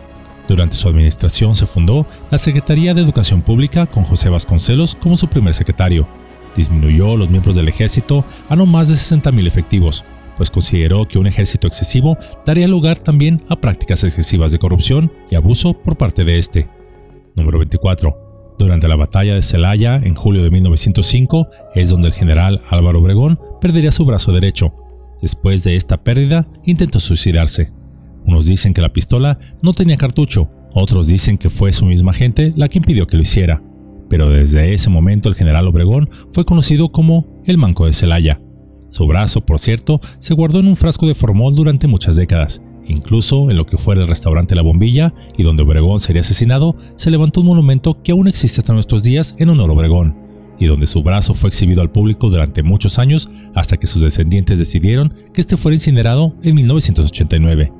Durante 0.46 0.76
su 0.76 0.88
administración 0.88 1.54
se 1.54 1.66
fundó 1.66 2.06
la 2.30 2.38
Secretaría 2.38 2.92
de 2.92 3.00
Educación 3.00 3.40
Pública 3.40 3.86
con 3.86 4.04
José 4.04 4.28
Vasconcelos 4.28 4.94
como 4.94 5.16
su 5.16 5.28
primer 5.28 5.54
secretario. 5.54 6.06
Disminuyó 6.54 7.16
los 7.16 7.30
miembros 7.30 7.56
del 7.56 7.68
ejército 7.68 8.24
a 8.48 8.54
no 8.54 8.66
más 8.66 8.88
de 8.88 8.94
60.000 8.94 9.46
efectivos, 9.46 10.04
pues 10.36 10.50
consideró 10.50 11.06
que 11.06 11.18
un 11.18 11.26
ejército 11.26 11.66
excesivo 11.66 12.16
daría 12.44 12.68
lugar 12.68 12.98
también 12.98 13.42
a 13.48 13.56
prácticas 13.56 14.04
excesivas 14.04 14.52
de 14.52 14.58
corrupción 14.58 15.12
y 15.30 15.34
abuso 15.34 15.74
por 15.74 15.96
parte 15.96 16.24
de 16.24 16.38
este. 16.38 16.68
Número 17.36 17.58
24. 17.58 18.54
Durante 18.58 18.88
la 18.88 18.96
batalla 18.96 19.34
de 19.34 19.42
Celaya 19.42 19.96
en 19.96 20.14
julio 20.14 20.42
de 20.42 20.50
1905 20.50 21.48
es 21.74 21.90
donde 21.90 22.08
el 22.08 22.14
general 22.14 22.62
Álvaro 22.68 23.00
Obregón 23.00 23.38
perdería 23.60 23.90
su 23.90 24.04
brazo 24.04 24.32
derecho. 24.32 24.72
Después 25.20 25.64
de 25.64 25.76
esta 25.76 26.02
pérdida, 26.02 26.46
intentó 26.64 27.00
suicidarse. 27.00 27.72
Unos 28.26 28.46
dicen 28.46 28.72
que 28.74 28.80
la 28.80 28.92
pistola 28.92 29.38
no 29.62 29.72
tenía 29.72 29.96
cartucho, 29.96 30.50
otros 30.72 31.06
dicen 31.06 31.38
que 31.38 31.50
fue 31.50 31.72
su 31.72 31.86
misma 31.86 32.12
gente 32.12 32.52
la 32.56 32.68
que 32.68 32.78
impidió 32.78 33.06
que 33.06 33.16
lo 33.16 33.22
hiciera. 33.22 33.62
Pero 34.08 34.28
desde 34.28 34.74
ese 34.74 34.90
momento 34.90 35.28
el 35.28 35.34
general 35.34 35.66
Obregón 35.66 36.10
fue 36.30 36.44
conocido 36.44 36.90
como 36.90 37.42
el 37.44 37.58
Manco 37.58 37.86
de 37.86 37.94
Celaya. 37.94 38.40
Su 38.94 39.08
brazo, 39.08 39.40
por 39.40 39.58
cierto, 39.58 40.00
se 40.20 40.34
guardó 40.34 40.60
en 40.60 40.68
un 40.68 40.76
frasco 40.76 41.08
de 41.08 41.14
formol 41.14 41.56
durante 41.56 41.88
muchas 41.88 42.14
décadas. 42.14 42.62
Incluso 42.86 43.50
en 43.50 43.56
lo 43.56 43.66
que 43.66 43.76
fuera 43.76 44.02
el 44.02 44.06
restaurante 44.06 44.54
La 44.54 44.62
Bombilla 44.62 45.12
y 45.36 45.42
donde 45.42 45.64
Obregón 45.64 45.98
sería 45.98 46.20
asesinado, 46.20 46.76
se 46.94 47.10
levantó 47.10 47.40
un 47.40 47.48
monumento 47.48 48.00
que 48.04 48.12
aún 48.12 48.28
existe 48.28 48.60
hasta 48.60 48.72
nuestros 48.72 49.02
días 49.02 49.34
en 49.40 49.50
honor 49.50 49.70
a 49.70 49.72
Obregón, 49.72 50.14
y 50.60 50.66
donde 50.66 50.86
su 50.86 51.02
brazo 51.02 51.34
fue 51.34 51.48
exhibido 51.48 51.82
al 51.82 51.90
público 51.90 52.30
durante 52.30 52.62
muchos 52.62 53.00
años 53.00 53.28
hasta 53.56 53.78
que 53.78 53.88
sus 53.88 54.00
descendientes 54.00 54.60
decidieron 54.60 55.12
que 55.32 55.40
este 55.40 55.56
fuera 55.56 55.74
incinerado 55.74 56.36
en 56.44 56.54
1989. 56.54 57.72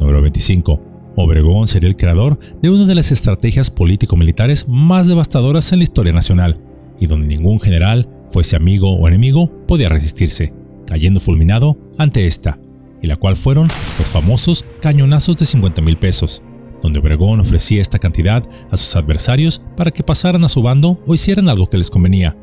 Número 0.00 0.20
25. 0.20 0.82
Obregón 1.16 1.66
sería 1.66 1.88
el 1.88 1.96
creador 1.96 2.38
de 2.60 2.68
una 2.68 2.84
de 2.84 2.94
las 2.94 3.10
estrategias 3.10 3.70
político-militares 3.70 4.68
más 4.68 5.06
devastadoras 5.06 5.72
en 5.72 5.78
la 5.78 5.84
historia 5.84 6.12
nacional, 6.12 6.60
y 7.00 7.06
donde 7.06 7.26
ningún 7.26 7.58
general, 7.58 8.06
fuese 8.28 8.56
amigo 8.56 8.94
o 8.94 9.08
enemigo, 9.08 9.50
podía 9.66 9.88
resistirse, 9.88 10.52
cayendo 10.86 11.20
fulminado 11.20 11.78
ante 11.98 12.26
esta, 12.26 12.58
y 13.02 13.06
la 13.06 13.16
cual 13.16 13.36
fueron 13.36 13.68
los 13.98 14.08
famosos 14.08 14.64
cañonazos 14.80 15.36
de 15.36 15.46
50 15.46 15.82
mil 15.82 15.96
pesos, 15.96 16.42
donde 16.82 17.00
Obregón 17.00 17.40
ofrecía 17.40 17.80
esta 17.80 17.98
cantidad 17.98 18.42
a 18.70 18.76
sus 18.76 18.94
adversarios 18.96 19.60
para 19.76 19.90
que 19.90 20.02
pasaran 20.02 20.44
a 20.44 20.48
su 20.48 20.62
bando 20.62 21.02
o 21.06 21.14
hicieran 21.14 21.48
algo 21.48 21.68
que 21.68 21.78
les 21.78 21.90
convenía, 21.90 22.36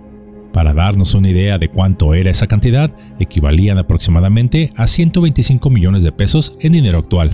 para 0.54 0.75
darnos 0.75 1.16
una 1.16 1.32
idea 1.32 1.58
de 1.58 1.68
cuánto 1.68 2.13
era 2.13 2.30
esa 2.30 2.46
cantidad, 2.46 2.96
equivalían 3.20 3.80
aproximadamente 3.80 4.72
a 4.75 4.86
125 4.86 5.68
millones 5.72 6.04
de 6.04 6.12
pesos 6.12 6.56
en 6.60 6.74
dinero 6.74 7.00
actual. 7.00 7.32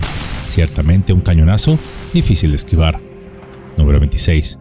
Ciertamente 0.48 1.12
un 1.12 1.20
cañonazo 1.20 1.78
difícil 2.14 2.50
de 2.50 2.56
esquivar. 2.56 2.98
Número 3.76 4.00
26. 4.00 4.58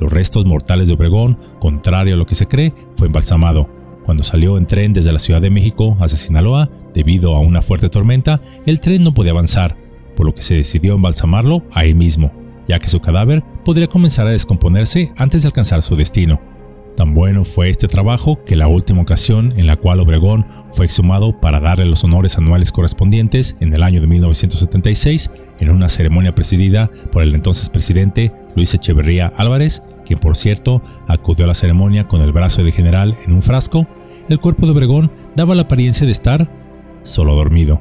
Los 0.00 0.12
restos 0.12 0.44
mortales 0.46 0.88
de 0.88 0.94
Obregón, 0.94 1.38
contrario 1.58 2.14
a 2.14 2.16
lo 2.16 2.26
que 2.26 2.34
se 2.34 2.46
cree, 2.46 2.72
fue 2.94 3.08
embalsamado. 3.08 3.68
Cuando 4.04 4.22
salió 4.22 4.56
en 4.56 4.66
tren 4.66 4.92
desde 4.92 5.12
la 5.12 5.18
Ciudad 5.18 5.42
de 5.42 5.50
México 5.50 5.96
hacia 6.00 6.16
Sinaloa, 6.16 6.70
debido 6.94 7.34
a 7.34 7.40
una 7.40 7.62
fuerte 7.62 7.88
tormenta, 7.88 8.40
el 8.64 8.80
tren 8.80 9.04
no 9.04 9.12
podía 9.12 9.32
avanzar, 9.32 9.76
por 10.16 10.26
lo 10.26 10.34
que 10.34 10.42
se 10.42 10.54
decidió 10.54 10.94
embalsamarlo 10.94 11.62
ahí 11.72 11.94
mismo, 11.94 12.32
ya 12.66 12.78
que 12.78 12.88
su 12.88 13.00
cadáver 13.00 13.42
podría 13.64 13.86
comenzar 13.86 14.26
a 14.26 14.30
descomponerse 14.30 15.10
antes 15.16 15.42
de 15.42 15.48
alcanzar 15.48 15.82
su 15.82 15.94
destino. 15.94 16.40
Tan 16.98 17.14
bueno 17.14 17.44
fue 17.44 17.70
este 17.70 17.86
trabajo 17.86 18.44
que 18.44 18.56
la 18.56 18.66
última 18.66 19.02
ocasión 19.02 19.54
en 19.56 19.68
la 19.68 19.76
cual 19.76 20.00
Obregón 20.00 20.44
fue 20.68 20.84
exhumado 20.84 21.40
para 21.40 21.60
darle 21.60 21.84
los 21.84 22.02
honores 22.02 22.36
anuales 22.38 22.72
correspondientes 22.72 23.56
en 23.60 23.72
el 23.72 23.84
año 23.84 24.00
de 24.00 24.08
1976 24.08 25.30
en 25.60 25.70
una 25.70 25.88
ceremonia 25.88 26.34
presidida 26.34 26.90
por 27.12 27.22
el 27.22 27.36
entonces 27.36 27.70
presidente 27.70 28.32
Luis 28.56 28.74
Echeverría 28.74 29.32
Álvarez, 29.36 29.80
quien 30.04 30.18
por 30.18 30.36
cierto 30.36 30.82
acudió 31.06 31.44
a 31.44 31.48
la 31.48 31.54
ceremonia 31.54 32.08
con 32.08 32.20
el 32.20 32.32
brazo 32.32 32.64
del 32.64 32.72
general 32.72 33.16
en 33.24 33.32
un 33.32 33.42
frasco, 33.42 33.86
el 34.28 34.40
cuerpo 34.40 34.66
de 34.66 34.72
Obregón 34.72 35.12
daba 35.36 35.54
la 35.54 35.62
apariencia 35.62 36.04
de 36.04 36.10
estar 36.10 36.50
solo 37.04 37.36
dormido. 37.36 37.80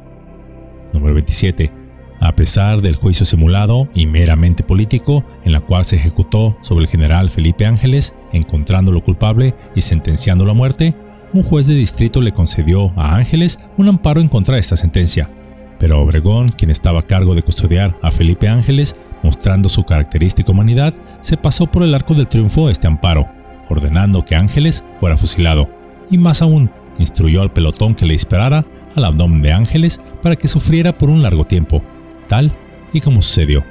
Número 0.93 1.15
27. 1.15 1.86
A 2.19 2.35
pesar 2.35 2.81
del 2.81 2.95
juicio 2.95 3.25
simulado 3.25 3.87
y 3.93 4.07
meramente 4.07 4.63
político 4.63 5.23
en 5.43 5.51
la 5.51 5.59
cual 5.61 5.85
se 5.85 5.97
ejecutó 5.97 6.57
sobre 6.61 6.83
el 6.83 6.89
general 6.89 7.29
Felipe 7.29 7.65
Ángeles, 7.65 8.15
encontrándolo 8.33 9.03
culpable 9.03 9.53
y 9.75 9.81
sentenciándolo 9.81 10.51
a 10.51 10.55
muerte, 10.55 10.95
un 11.33 11.43
juez 11.43 11.67
de 11.67 11.75
distrito 11.75 12.21
le 12.21 12.31
concedió 12.31 12.91
a 12.95 13.15
Ángeles 13.15 13.59
un 13.77 13.89
amparo 13.89 14.21
en 14.21 14.29
contra 14.29 14.55
de 14.55 14.61
esta 14.61 14.77
sentencia. 14.77 15.29
Pero 15.77 16.01
Obregón, 16.01 16.49
quien 16.49 16.71
estaba 16.71 17.01
a 17.01 17.05
cargo 17.05 17.35
de 17.35 17.43
custodiar 17.43 17.95
a 18.01 18.09
Felipe 18.09 18.47
Ángeles, 18.47 18.95
mostrando 19.21 19.69
su 19.69 19.83
característica 19.83 20.51
humanidad, 20.51 20.93
se 21.21 21.37
pasó 21.37 21.67
por 21.67 21.83
el 21.83 21.93
arco 21.93 22.15
del 22.15 22.27
triunfo 22.27 22.69
este 22.69 22.87
amparo, 22.87 23.27
ordenando 23.69 24.25
que 24.25 24.35
Ángeles 24.35 24.83
fuera 24.99 25.17
fusilado. 25.17 25.69
Y 26.09 26.17
más 26.17 26.41
aún, 26.41 26.71
instruyó 26.97 27.43
al 27.43 27.51
pelotón 27.51 27.93
que 27.93 28.05
le 28.05 28.13
disparara 28.13 28.65
al 28.95 29.05
abdomen 29.05 29.43
de 29.43 29.53
Ángeles 29.53 30.01
para 30.23 30.35
que 30.35 30.47
sufriera 30.47 30.97
por 30.97 31.11
un 31.11 31.21
largo 31.21 31.45
tiempo, 31.45 31.83
tal 32.27 32.53
y 32.93 33.01
cómo 33.01 33.21
sucedió. 33.21 33.63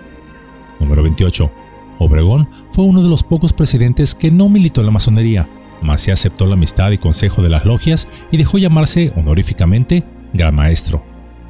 Número 0.80 1.02
28. 1.02 1.50
Obregón 1.98 2.48
fue 2.70 2.84
uno 2.84 3.02
de 3.02 3.08
los 3.08 3.22
pocos 3.22 3.52
presidentes 3.52 4.14
que 4.14 4.30
no 4.30 4.48
militó 4.48 4.80
en 4.80 4.86
la 4.86 4.92
masonería, 4.92 5.48
mas 5.82 6.02
se 6.02 6.12
aceptó 6.12 6.46
la 6.46 6.54
amistad 6.54 6.90
y 6.90 6.98
consejo 6.98 7.42
de 7.42 7.50
las 7.50 7.64
logias 7.64 8.06
y 8.30 8.36
dejó 8.36 8.58
llamarse 8.58 9.12
honoríficamente 9.16 10.04
Gran 10.32 10.54
Maestro. 10.54 11.02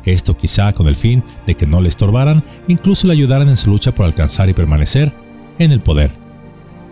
Esto 0.05 0.37
quizá 0.37 0.73
con 0.73 0.87
el 0.87 0.95
fin 0.95 1.25
de 1.47 1.57
que 1.57 1.67
no 1.67 1.81
le 1.81 1.89
estorbaran, 1.89 2.45
incluso 2.69 3.09
le 3.09 3.15
ayudaran 3.15 3.49
en 3.49 3.57
su 3.57 3.71
lucha 3.71 3.93
por 3.93 4.07
alcanzar 4.07 4.49
y 4.49 4.55
permanecer 4.55 5.13
en 5.59 5.73
el 5.73 5.81
poder. 5.81 6.13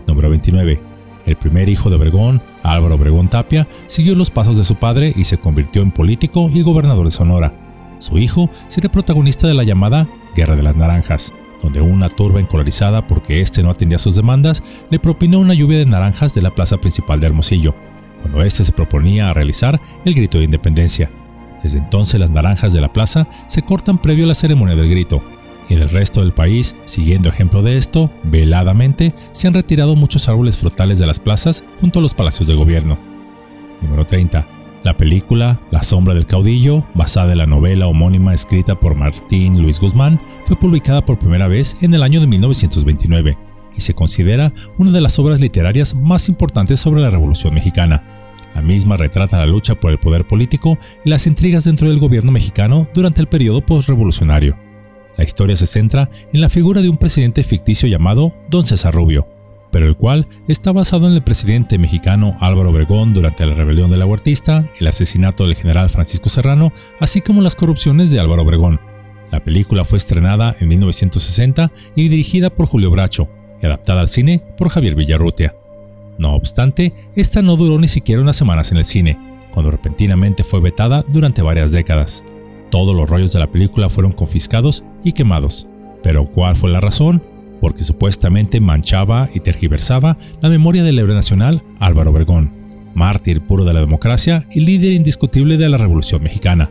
Número 0.05 0.29
29. 0.29 0.79
El 1.25 1.35
primer 1.37 1.69
hijo 1.69 1.89
de 1.89 1.95
Obregón, 1.95 2.41
Álvaro 2.61 2.95
Obregón 2.95 3.29
Tapia, 3.29 3.67
siguió 3.87 4.15
los 4.15 4.29
pasos 4.29 4.57
de 4.57 4.63
su 4.63 4.75
padre 4.75 5.13
y 5.15 5.23
se 5.23 5.37
convirtió 5.37 5.81
en 5.81 5.91
político 5.91 6.51
y 6.53 6.61
gobernador 6.61 7.05
de 7.05 7.11
Sonora. 7.11 7.64
Su 7.99 8.17
hijo 8.17 8.49
sería 8.67 8.91
protagonista 8.91 9.47
de 9.47 9.53
la 9.53 9.63
llamada 9.63 10.07
Guerra 10.35 10.55
de 10.55 10.63
las 10.63 10.75
Naranjas, 10.75 11.33
donde 11.61 11.81
una 11.81 12.09
turba 12.09 12.39
encolarizada 12.39 13.07
porque 13.07 13.41
éste 13.41 13.63
no 13.63 13.69
atendía 13.69 13.97
sus 13.97 14.15
demandas 14.15 14.63
le 14.89 14.99
propinó 14.99 15.39
una 15.39 15.53
lluvia 15.53 15.79
de 15.79 15.85
naranjas 15.85 16.33
de 16.33 16.41
la 16.41 16.51
plaza 16.51 16.77
principal 16.77 17.19
de 17.19 17.27
Hermosillo, 17.27 17.73
cuando 18.21 18.43
éste 18.43 18.63
se 18.63 18.71
proponía 18.71 19.29
a 19.29 19.33
realizar 19.33 19.79
el 20.03 20.13
grito 20.13 20.37
de 20.37 20.45
independencia. 20.45 21.09
Desde 21.63 21.79
entonces 21.79 22.19
las 22.19 22.29
naranjas 22.29 22.73
de 22.73 22.81
la 22.81 22.93
plaza 22.93 23.27
se 23.47 23.61
cortan 23.61 23.97
previo 23.97 24.25
a 24.25 24.27
la 24.27 24.35
ceremonia 24.35 24.75
del 24.75 24.89
grito, 24.89 25.23
y 25.69 25.73
en 25.73 25.81
el 25.81 25.89
resto 25.89 26.21
del 26.21 26.31
país, 26.31 26.75
siguiendo 26.85 27.29
ejemplo 27.29 27.61
de 27.61 27.77
esto, 27.77 28.11
veladamente 28.23 29.13
se 29.31 29.47
han 29.47 29.55
retirado 29.55 29.95
muchos 29.95 30.29
árboles 30.29 30.57
frutales 30.57 30.99
de 30.99 31.07
las 31.07 31.19
plazas 31.19 31.63
junto 31.81 31.99
a 31.99 32.01
los 32.01 32.13
palacios 32.13 32.47
de 32.47 32.53
gobierno. 32.53 32.99
Número 33.81 34.05
30. 34.05 34.54
La 34.85 34.95
película 34.95 35.59
La 35.71 35.81
sombra 35.81 36.13
del 36.13 36.27
caudillo, 36.27 36.85
basada 36.93 37.31
en 37.31 37.39
la 37.39 37.47
novela 37.47 37.87
homónima 37.87 38.35
escrita 38.35 38.79
por 38.79 38.93
Martín 38.93 39.59
Luis 39.59 39.79
Guzmán, 39.79 40.21
fue 40.45 40.55
publicada 40.55 41.03
por 41.03 41.17
primera 41.17 41.47
vez 41.47 41.75
en 41.81 41.95
el 41.95 42.03
año 42.03 42.21
de 42.21 42.27
1929 42.27 43.35
y 43.75 43.81
se 43.81 43.95
considera 43.95 44.53
una 44.77 44.91
de 44.91 45.01
las 45.01 45.17
obras 45.17 45.41
literarias 45.41 45.95
más 45.95 46.29
importantes 46.29 46.79
sobre 46.79 47.01
la 47.01 47.09
Revolución 47.09 47.55
Mexicana. 47.55 48.03
La 48.53 48.61
misma 48.61 48.95
retrata 48.95 49.39
la 49.39 49.47
lucha 49.47 49.73
por 49.73 49.89
el 49.89 49.97
poder 49.97 50.27
político 50.27 50.77
y 51.03 51.09
las 51.09 51.25
intrigas 51.25 51.63
dentro 51.63 51.89
del 51.89 51.97
gobierno 51.97 52.31
mexicano 52.31 52.87
durante 52.93 53.21
el 53.21 53.27
periodo 53.27 53.65
postrevolucionario. 53.65 54.55
La 55.17 55.23
historia 55.23 55.55
se 55.55 55.65
centra 55.65 56.11
en 56.31 56.41
la 56.41 56.49
figura 56.49 56.83
de 56.83 56.89
un 56.89 56.97
presidente 56.97 57.43
ficticio 57.43 57.89
llamado 57.89 58.35
Don 58.51 58.67
César 58.67 58.93
Rubio, 58.93 59.27
pero 59.75 59.87
el 59.87 59.97
cual 59.97 60.25
está 60.47 60.71
basado 60.71 61.05
en 61.05 61.15
el 61.15 61.21
presidente 61.21 61.77
mexicano 61.77 62.37
Álvaro 62.39 62.69
Obregón 62.69 63.13
durante 63.13 63.45
la 63.45 63.55
rebelión 63.55 63.91
de 63.91 63.97
la 63.97 64.05
Huertista, 64.05 64.69
el 64.79 64.87
asesinato 64.87 65.43
del 65.43 65.57
general 65.57 65.89
Francisco 65.89 66.29
Serrano, 66.29 66.71
así 67.01 67.19
como 67.19 67.41
las 67.41 67.57
corrupciones 67.57 68.09
de 68.09 68.21
Álvaro 68.21 68.43
Obregón. 68.43 68.79
La 69.33 69.43
película 69.43 69.83
fue 69.83 69.97
estrenada 69.97 70.55
en 70.61 70.69
1960 70.69 71.73
y 71.93 72.07
dirigida 72.07 72.49
por 72.49 72.67
Julio 72.67 72.89
Bracho, 72.89 73.27
y 73.61 73.65
adaptada 73.65 73.99
al 73.99 74.07
cine 74.07 74.41
por 74.57 74.69
Javier 74.69 74.95
Villarrutia. 74.95 75.57
No 76.17 76.35
obstante, 76.35 76.93
esta 77.17 77.41
no 77.41 77.57
duró 77.57 77.77
ni 77.77 77.89
siquiera 77.89 78.21
unas 78.21 78.37
semanas 78.37 78.71
en 78.71 78.77
el 78.77 78.85
cine, 78.85 79.19
cuando 79.51 79.71
repentinamente 79.71 80.45
fue 80.45 80.61
vetada 80.61 81.03
durante 81.09 81.41
varias 81.41 81.73
décadas. 81.73 82.23
Todos 82.69 82.95
los 82.95 83.09
rollos 83.09 83.33
de 83.33 83.39
la 83.39 83.51
película 83.51 83.89
fueron 83.89 84.13
confiscados 84.13 84.85
y 85.03 85.11
quemados. 85.11 85.67
Pero 86.01 86.27
¿cuál 86.27 86.55
fue 86.55 86.69
la 86.69 86.79
razón? 86.79 87.34
Porque 87.61 87.83
supuestamente 87.83 88.59
manchaba 88.59 89.29
y 89.33 89.39
tergiversaba 89.39 90.17
la 90.41 90.49
memoria 90.49 90.83
del 90.83 90.99
héroe 90.99 91.15
nacional 91.15 91.63
Álvaro 91.79 92.11
Obregón, 92.11 92.51
mártir 92.93 93.41
puro 93.41 93.65
de 93.65 93.73
la 93.73 93.81
democracia 93.81 94.47
y 94.51 94.61
líder 94.61 94.93
indiscutible 94.93 95.57
de 95.57 95.69
la 95.69 95.77
Revolución 95.77 96.23
Mexicana. 96.23 96.69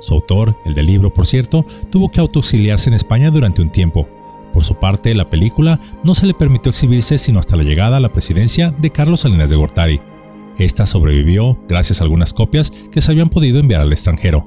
Su 0.00 0.14
autor, 0.14 0.56
el 0.64 0.74
del 0.74 0.86
libro 0.86 1.12
por 1.12 1.26
cierto, 1.26 1.66
tuvo 1.90 2.10
que 2.10 2.20
autoexiliarse 2.20 2.90
en 2.90 2.94
España 2.94 3.30
durante 3.30 3.62
un 3.62 3.70
tiempo. 3.70 4.08
Por 4.52 4.64
su 4.64 4.76
parte, 4.76 5.14
la 5.14 5.28
película 5.28 5.80
no 6.04 6.14
se 6.14 6.26
le 6.26 6.34
permitió 6.34 6.70
exhibirse 6.70 7.18
sino 7.18 7.38
hasta 7.38 7.56
la 7.56 7.62
llegada 7.62 7.96
a 7.96 8.00
la 8.00 8.12
presidencia 8.12 8.70
de 8.70 8.90
Carlos 8.90 9.20
Salinas 9.20 9.50
de 9.50 9.56
Gortari. 9.56 10.00
Esta 10.58 10.86
sobrevivió 10.86 11.58
gracias 11.68 12.00
a 12.00 12.04
algunas 12.04 12.32
copias 12.32 12.70
que 12.70 13.00
se 13.00 13.12
habían 13.12 13.28
podido 13.28 13.58
enviar 13.58 13.82
al 13.82 13.92
extranjero. 13.92 14.46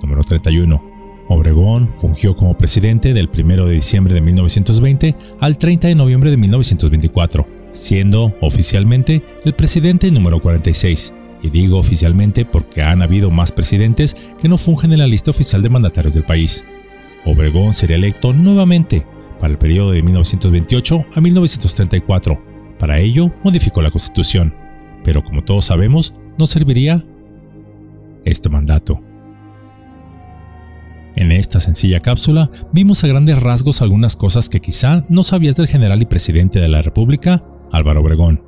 Número 0.00 0.22
31. 0.22 0.95
Obregón 1.28 1.90
fungió 1.92 2.34
como 2.34 2.56
presidente 2.56 3.12
del 3.12 3.28
1 3.28 3.66
de 3.66 3.74
diciembre 3.74 4.14
de 4.14 4.20
1920 4.20 5.16
al 5.40 5.58
30 5.58 5.88
de 5.88 5.94
noviembre 5.94 6.30
de 6.30 6.36
1924, 6.36 7.46
siendo 7.72 8.34
oficialmente 8.40 9.22
el 9.44 9.54
presidente 9.54 10.10
número 10.10 10.40
46. 10.40 11.12
Y 11.42 11.50
digo 11.50 11.78
oficialmente 11.78 12.44
porque 12.44 12.82
han 12.82 13.02
habido 13.02 13.30
más 13.30 13.52
presidentes 13.52 14.16
que 14.40 14.48
no 14.48 14.56
fungen 14.56 14.92
en 14.92 15.00
la 15.00 15.06
lista 15.06 15.30
oficial 15.30 15.62
de 15.62 15.68
mandatarios 15.68 16.14
del 16.14 16.24
país. 16.24 16.64
Obregón 17.24 17.74
sería 17.74 17.96
electo 17.96 18.32
nuevamente 18.32 19.04
para 19.40 19.52
el 19.52 19.58
periodo 19.58 19.90
de 19.90 20.02
1928 20.02 21.06
a 21.14 21.20
1934. 21.20 22.42
Para 22.78 23.00
ello, 23.00 23.32
modificó 23.42 23.82
la 23.82 23.90
constitución. 23.90 24.54
Pero 25.04 25.22
como 25.22 25.42
todos 25.42 25.66
sabemos, 25.66 26.14
no 26.38 26.46
serviría 26.46 27.04
este 28.24 28.48
mandato. 28.48 29.00
En 31.16 31.32
esta 31.32 31.60
sencilla 31.60 32.00
cápsula 32.00 32.50
vimos 32.72 33.02
a 33.02 33.06
grandes 33.06 33.40
rasgos 33.42 33.80
algunas 33.80 34.16
cosas 34.16 34.50
que 34.50 34.60
quizá 34.60 35.02
no 35.08 35.22
sabías 35.22 35.56
del 35.56 35.66
general 35.66 36.02
y 36.02 36.04
presidente 36.04 36.60
de 36.60 36.68
la 36.68 36.82
República, 36.82 37.42
Álvaro 37.72 38.02
Obregón. 38.02 38.42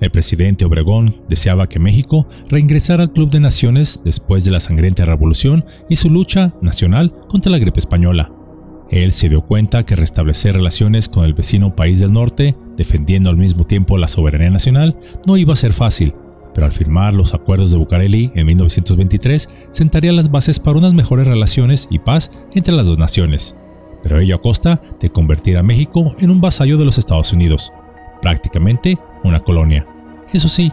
El 0.00 0.10
presidente 0.10 0.64
Obregón 0.64 1.22
deseaba 1.28 1.68
que 1.68 1.78
México 1.78 2.26
reingresara 2.48 3.02
al 3.02 3.12
Club 3.12 3.30
de 3.30 3.40
Naciones 3.40 4.00
después 4.04 4.44
de 4.44 4.50
la 4.50 4.60
sangrienta 4.60 5.04
revolución 5.04 5.66
y 5.88 5.96
su 5.96 6.08
lucha 6.08 6.54
nacional 6.62 7.12
contra 7.28 7.52
la 7.52 7.58
gripe 7.58 7.78
española. 7.78 8.32
Él 8.90 9.12
se 9.12 9.28
dio 9.28 9.42
cuenta 9.42 9.84
que 9.84 9.96
restablecer 9.96 10.54
relaciones 10.54 11.08
con 11.08 11.24
el 11.24 11.34
vecino 11.34 11.76
país 11.76 12.00
del 12.00 12.12
norte, 12.12 12.54
defendiendo 12.76 13.28
al 13.28 13.36
mismo 13.36 13.66
tiempo 13.66 13.98
la 13.98 14.08
soberanía 14.08 14.50
nacional, 14.50 14.96
no 15.26 15.36
iba 15.36 15.52
a 15.52 15.56
ser 15.56 15.72
fácil, 15.72 16.14
pero 16.54 16.66
al 16.66 16.72
firmar 16.72 17.12
los 17.12 17.34
acuerdos 17.34 17.70
de 17.70 17.78
Bucareli 17.78 18.30
en 18.34 18.46
1923 18.46 19.48
sentaría 19.70 20.12
las 20.12 20.30
bases 20.30 20.60
para 20.60 20.78
unas 20.78 20.94
mejores 20.94 21.26
relaciones 21.26 21.88
y 21.90 21.98
paz 21.98 22.30
entre 22.54 22.74
las 22.74 22.86
dos 22.86 22.98
naciones, 22.98 23.56
pero 24.02 24.20
ello 24.20 24.36
a 24.36 24.40
costa 24.40 24.80
de 25.00 25.10
convertir 25.10 25.58
a 25.58 25.62
México 25.62 26.14
en 26.18 26.30
un 26.30 26.40
vasallo 26.40 26.78
de 26.78 26.84
los 26.84 26.98
Estados 26.98 27.32
Unidos, 27.32 27.72
prácticamente 28.22 28.98
una 29.24 29.40
colonia, 29.40 29.86
eso 30.32 30.48
sí, 30.48 30.72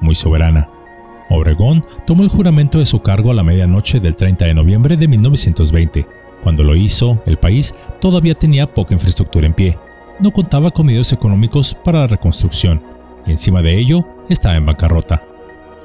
muy 0.00 0.14
soberana. 0.14 0.68
Obregón 1.30 1.84
tomó 2.06 2.24
el 2.24 2.28
juramento 2.28 2.78
de 2.78 2.86
su 2.86 3.00
cargo 3.00 3.30
a 3.30 3.34
la 3.34 3.44
medianoche 3.44 4.00
del 4.00 4.16
30 4.16 4.46
de 4.46 4.54
noviembre 4.54 4.96
de 4.96 5.06
1920. 5.06 6.06
Cuando 6.42 6.64
lo 6.64 6.74
hizo, 6.74 7.22
el 7.24 7.38
país 7.38 7.74
todavía 8.00 8.34
tenía 8.34 8.72
poca 8.72 8.94
infraestructura 8.94 9.46
en 9.46 9.54
pie, 9.54 9.78
no 10.20 10.32
contaba 10.32 10.70
con 10.70 10.86
medios 10.86 11.12
económicos 11.12 11.74
para 11.74 12.00
la 12.00 12.06
reconstrucción, 12.08 12.82
y 13.26 13.32
encima 13.32 13.62
de 13.62 13.78
ello 13.78 14.06
estaba 14.28 14.56
en 14.56 14.66
bancarrota. 14.66 15.22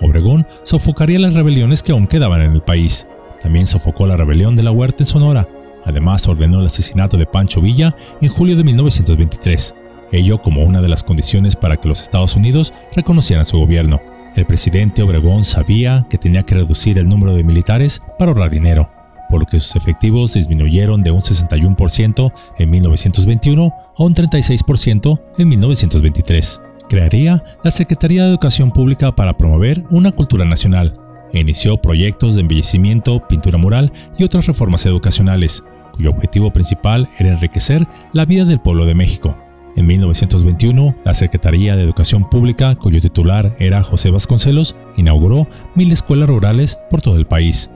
Obregón 0.02 0.45
sofocaría 0.63 1.19
las 1.19 1.34
rebeliones 1.34 1.84
que 1.84 1.91
aún 1.91 2.08
quedaban 2.08 2.41
en 2.41 2.52
el 2.52 2.62
país. 2.62 3.08
También 3.41 3.67
sofocó 3.67 4.08
la 4.08 4.17
rebelión 4.17 4.56
de 4.56 4.63
la 4.63 4.71
Huerta 4.71 5.04
en 5.04 5.08
Sonora. 5.08 5.48
Además, 5.84 6.28
ordenó 6.28 6.60
el 6.60 6.65
asesinato 6.65 7.17
de 7.17 7.26
Pancho 7.26 7.62
Villa 7.62 7.95
en 8.19 8.30
julio 8.30 8.56
de 8.56 8.63
1923, 8.63 9.76
ello 10.12 10.41
como 10.41 10.63
una 10.63 10.82
de 10.82 10.88
las 10.88 11.04
condiciones 11.04 11.56
para 11.56 11.78
que 11.78 11.88
los 11.88 12.02
Estados 12.02 12.36
Unidos 12.36 12.74
reconocieran 12.95 13.45
su 13.45 13.60
gobierno. 13.60 14.02
El 14.36 14.45
presidente 14.45 15.04
Obregón 15.04 15.43
sabía 15.43 16.06
que 16.10 16.17
tenía 16.17 16.43
que 16.43 16.56
reducir 16.56 16.98
el 16.98 17.08
número 17.08 17.36
de 17.36 17.43
militares 17.43 18.02
para 18.17 18.32
ahorrar 18.32 18.50
dinero, 18.50 18.89
por 19.30 19.41
lo 19.41 19.45
que 19.45 19.60
sus 19.60 19.76
efectivos 19.76 20.34
disminuyeron 20.34 21.04
de 21.04 21.12
un 21.12 21.21
61% 21.21 22.34
en 22.58 22.69
1921 22.69 23.74
a 23.98 24.04
un 24.04 24.13
36% 24.15 25.21
en 25.38 25.48
1923 25.48 26.62
crearía 26.89 27.43
la 27.63 27.71
Secretaría 27.71 28.24
de 28.24 28.30
Educación 28.30 28.71
Pública 28.71 29.15
para 29.15 29.38
promover 29.38 29.84
una 29.89 30.12
cultura 30.12 30.45
nacional 30.45 30.93
inició 31.39 31.78
proyectos 31.78 32.36
de 32.36 32.41
embellecimiento, 32.41 33.26
pintura 33.28 33.58
mural 33.58 33.91
y 34.17 34.24
otras 34.24 34.48
reformas 34.48 34.86
educacionales, 34.86 35.63
cuyo 35.93 36.10
objetivo 36.12 36.52
principal 36.52 37.08
era 37.17 37.32
enriquecer 37.32 37.88
la 38.13 38.26
vida 38.26 38.45
del 38.45 38.60
pueblo 38.60 38.86
de 38.86 38.93
México. 38.95 39.38
En 39.76 39.88
1921, 39.88 40.95
la 41.04 41.13
Secretaría 41.13 41.76
de 41.76 41.84
Educación 41.84 42.30
Pública, 42.30 42.76
cuyo 42.76 43.02
titular 43.02 43.58
era 43.60 43.84
José 43.84 44.10
Vasconcelos, 44.10 44.78
inauguró 44.95 45.48
mil 45.76 45.91
escuelas 45.91 46.30
rurales 46.30 46.80
por 46.89 47.02
todo 47.02 47.17
el 47.17 47.26
país. 47.26 47.69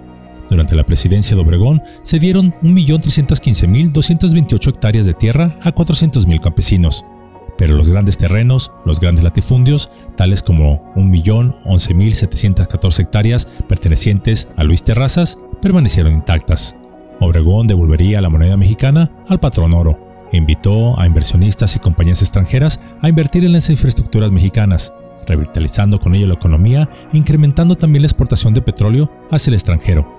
Durante 0.49 0.75
la 0.75 0.85
presidencia 0.85 1.35
de 1.35 1.43
Obregón 1.43 1.81
se 2.01 2.17
dieron 2.17 2.53
1.315.228 2.61 4.69
hectáreas 4.69 5.05
de 5.05 5.13
tierra 5.13 5.57
a 5.61 5.75
400.000 5.75 6.39
campesinos, 6.39 7.03
pero 7.59 7.75
los 7.75 7.89
grandes 7.89 8.17
terrenos, 8.17 8.71
los 8.85 8.99
grandes 9.01 9.25
latifundios, 9.25 9.91
tales 10.15 10.41
como 10.41 10.93
1.011.714 10.95 13.01
hectáreas 13.01 13.49
pertenecientes 13.67 14.47
a 14.55 14.63
Luis 14.63 14.81
Terrazas, 14.81 15.37
permanecieron 15.61 16.13
intactas. 16.13 16.77
Obregón 17.19 17.67
devolvería 17.67 18.21
la 18.21 18.29
moneda 18.29 18.55
mexicana 18.55 19.11
al 19.27 19.41
patrón 19.41 19.73
oro 19.73 20.07
invitó 20.31 20.97
a 20.99 21.07
inversionistas 21.07 21.75
y 21.75 21.79
compañías 21.79 22.21
extranjeras 22.21 22.79
a 23.01 23.09
invertir 23.09 23.43
en 23.45 23.53
las 23.53 23.71
infraestructuras 23.71 24.31
mexicanas, 24.31 24.93
revitalizando 25.27 25.99
con 25.99 26.13
ello 26.13 26.27
la 26.27 26.35
economía 26.35 26.87
e 27.11 27.17
incrementando 27.17 27.75
también 27.75 28.03
la 28.03 28.07
exportación 28.07 28.53
de 28.53 28.61
petróleo 28.61 29.09
hacia 29.31 29.49
el 29.49 29.55
extranjero. 29.55 30.18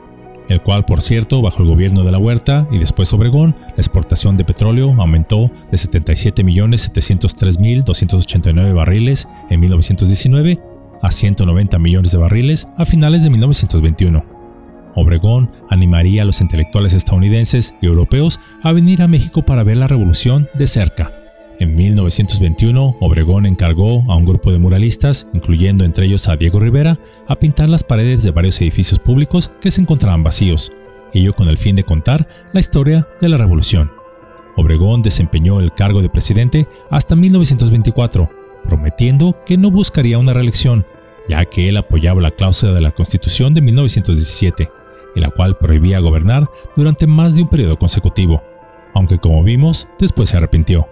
El 0.50 0.60
cual 0.60 0.84
por 0.84 1.00
cierto 1.00 1.40
bajo 1.40 1.62
el 1.62 1.68
gobierno 1.68 2.04
de 2.04 2.10
la 2.10 2.18
Huerta 2.18 2.68
y 2.70 2.76
después 2.78 3.14
Obregón, 3.14 3.56
la 3.68 3.76
exportación 3.76 4.36
de 4.36 4.44
petróleo 4.44 4.92
aumentó 4.98 5.50
de 5.70 5.78
77.703.289 5.78 8.74
barriles 8.74 9.26
en 9.48 9.60
1919 9.60 10.58
a 11.00 11.10
190 11.10 11.78
millones 11.78 12.12
de 12.12 12.18
barriles 12.18 12.68
a 12.76 12.84
finales 12.84 13.22
de 13.22 13.30
1921. 13.30 14.40
Obregón 14.94 15.50
animaría 15.70 16.22
a 16.22 16.26
los 16.26 16.40
intelectuales 16.40 16.94
estadounidenses 16.94 17.74
y 17.80 17.86
europeos 17.86 18.40
a 18.62 18.72
venir 18.72 19.02
a 19.02 19.08
México 19.08 19.42
para 19.42 19.62
ver 19.62 19.76
la 19.76 19.86
revolución 19.86 20.48
de 20.54 20.66
cerca. 20.66 21.12
En 21.60 21.74
1921, 21.74 22.96
Obregón 23.00 23.44
encargó 23.44 24.02
a 24.10 24.16
un 24.16 24.24
grupo 24.24 24.50
de 24.50 24.58
muralistas, 24.58 25.28
incluyendo 25.34 25.84
entre 25.84 26.06
ellos 26.06 26.26
a 26.26 26.36
Diego 26.36 26.58
Rivera, 26.58 26.98
a 27.28 27.36
pintar 27.36 27.68
las 27.68 27.84
paredes 27.84 28.22
de 28.22 28.30
varios 28.30 28.58
edificios 28.62 28.98
públicos 28.98 29.50
que 29.60 29.70
se 29.70 29.82
encontraban 29.82 30.22
vacíos, 30.22 30.72
ello 31.12 31.34
con 31.34 31.48
el 31.50 31.58
fin 31.58 31.76
de 31.76 31.82
contar 31.82 32.26
la 32.54 32.60
historia 32.60 33.06
de 33.20 33.28
la 33.28 33.36
revolución. 33.36 33.92
Obregón 34.56 35.02
desempeñó 35.02 35.60
el 35.60 35.74
cargo 35.74 36.00
de 36.00 36.08
presidente 36.08 36.66
hasta 36.88 37.14
1924, 37.14 38.30
prometiendo 38.64 39.36
que 39.44 39.58
no 39.58 39.70
buscaría 39.70 40.16
una 40.16 40.32
reelección, 40.32 40.86
ya 41.28 41.44
que 41.44 41.68
él 41.68 41.76
apoyaba 41.76 42.22
la 42.22 42.30
cláusula 42.30 42.72
de 42.72 42.80
la 42.80 42.92
Constitución 42.92 43.52
de 43.52 43.60
1917, 43.60 44.70
en 45.14 45.20
la 45.20 45.28
cual 45.28 45.58
prohibía 45.58 46.00
gobernar 46.00 46.48
durante 46.74 47.06
más 47.06 47.36
de 47.36 47.42
un 47.42 47.50
periodo 47.50 47.78
consecutivo, 47.78 48.42
aunque 48.94 49.18
como 49.18 49.44
vimos, 49.44 49.86
después 49.98 50.30
se 50.30 50.38
arrepintió. 50.38 50.88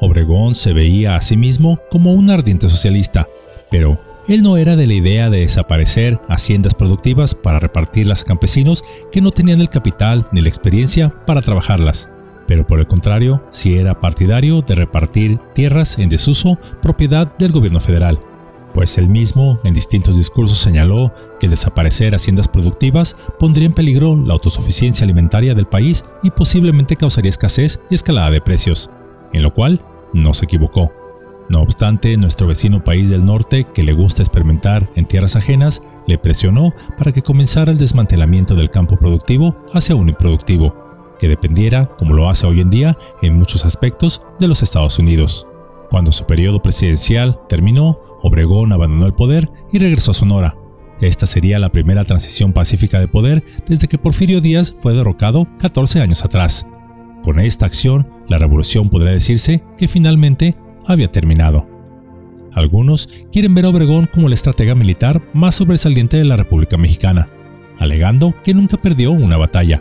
Obregón 0.00 0.54
se 0.54 0.72
veía 0.72 1.16
a 1.16 1.22
sí 1.22 1.36
mismo 1.36 1.78
como 1.90 2.14
un 2.14 2.30
ardiente 2.30 2.68
socialista, 2.68 3.28
pero 3.70 4.00
él 4.28 4.42
no 4.42 4.56
era 4.56 4.76
de 4.76 4.86
la 4.86 4.94
idea 4.94 5.30
de 5.30 5.40
desaparecer 5.40 6.20
haciendas 6.28 6.74
productivas 6.74 7.34
para 7.34 7.60
repartirlas 7.60 8.22
a 8.22 8.26
campesinos 8.26 8.84
que 9.10 9.20
no 9.20 9.30
tenían 9.30 9.60
el 9.60 9.70
capital 9.70 10.28
ni 10.32 10.40
la 10.40 10.48
experiencia 10.48 11.12
para 11.26 11.42
trabajarlas, 11.42 12.08
pero 12.46 12.66
por 12.66 12.80
el 12.80 12.86
contrario, 12.86 13.44
sí 13.50 13.76
era 13.76 14.00
partidario 14.00 14.62
de 14.62 14.74
repartir 14.74 15.38
tierras 15.54 15.98
en 15.98 16.08
desuso 16.08 16.58
propiedad 16.82 17.36
del 17.38 17.52
gobierno 17.52 17.80
federal, 17.80 18.20
pues 18.72 18.98
él 18.98 19.08
mismo 19.08 19.58
en 19.64 19.74
distintos 19.74 20.16
discursos 20.16 20.58
señaló 20.58 21.12
que 21.40 21.48
desaparecer 21.48 22.14
haciendas 22.14 22.48
productivas 22.48 23.16
pondría 23.38 23.66
en 23.66 23.72
peligro 23.72 24.16
la 24.16 24.34
autosuficiencia 24.34 25.04
alimentaria 25.04 25.54
del 25.54 25.66
país 25.66 26.04
y 26.22 26.30
posiblemente 26.30 26.96
causaría 26.96 27.30
escasez 27.30 27.80
y 27.90 27.94
escalada 27.94 28.30
de 28.30 28.40
precios, 28.40 28.90
en 29.32 29.42
lo 29.42 29.52
cual 29.52 29.80
no 30.12 30.34
se 30.34 30.44
equivocó. 30.44 30.92
No 31.48 31.62
obstante, 31.62 32.16
nuestro 32.16 32.46
vecino 32.46 32.84
país 32.84 33.08
del 33.08 33.24
norte, 33.24 33.66
que 33.74 33.82
le 33.82 33.92
gusta 33.92 34.22
experimentar 34.22 34.88
en 34.94 35.06
tierras 35.06 35.34
ajenas, 35.34 35.82
le 36.06 36.16
presionó 36.16 36.72
para 36.96 37.10
que 37.10 37.22
comenzara 37.22 37.72
el 37.72 37.78
desmantelamiento 37.78 38.54
del 38.54 38.70
campo 38.70 38.96
productivo 38.96 39.56
hacia 39.74 39.96
uno 39.96 40.10
improductivo, 40.10 40.74
que 41.18 41.26
dependiera, 41.28 41.86
como 41.86 42.14
lo 42.14 42.30
hace 42.30 42.46
hoy 42.46 42.60
en 42.60 42.70
día, 42.70 42.96
en 43.20 43.36
muchos 43.36 43.64
aspectos, 43.64 44.22
de 44.38 44.46
los 44.46 44.62
Estados 44.62 44.98
Unidos. 45.00 45.44
Cuando 45.90 46.12
su 46.12 46.24
periodo 46.24 46.62
presidencial 46.62 47.40
terminó, 47.48 47.98
Obregón 48.22 48.72
abandonó 48.72 49.06
el 49.06 49.12
poder 49.12 49.50
y 49.72 49.80
regresó 49.80 50.12
a 50.12 50.14
Sonora. 50.14 50.56
Esta 51.00 51.26
sería 51.26 51.58
la 51.58 51.72
primera 51.72 52.04
transición 52.04 52.52
pacífica 52.52 53.00
de 53.00 53.08
poder 53.08 53.42
desde 53.66 53.88
que 53.88 53.98
Porfirio 53.98 54.40
Díaz 54.40 54.74
fue 54.78 54.92
derrocado 54.92 55.48
14 55.58 56.00
años 56.00 56.24
atrás. 56.24 56.66
Con 57.30 57.38
esta 57.38 57.64
acción, 57.64 58.08
la 58.28 58.38
revolución 58.38 58.90
podría 58.90 59.12
decirse 59.12 59.62
que 59.78 59.86
finalmente 59.86 60.56
había 60.84 61.12
terminado. 61.12 61.64
Algunos 62.54 63.08
quieren 63.30 63.54
ver 63.54 63.66
a 63.66 63.68
Obregón 63.68 64.08
como 64.12 64.26
el 64.26 64.32
estratega 64.32 64.74
militar 64.74 65.22
más 65.32 65.54
sobresaliente 65.54 66.16
de 66.16 66.24
la 66.24 66.34
República 66.34 66.76
Mexicana, 66.76 67.28
alegando 67.78 68.34
que 68.42 68.52
nunca 68.52 68.78
perdió 68.78 69.12
una 69.12 69.36
batalla. 69.36 69.80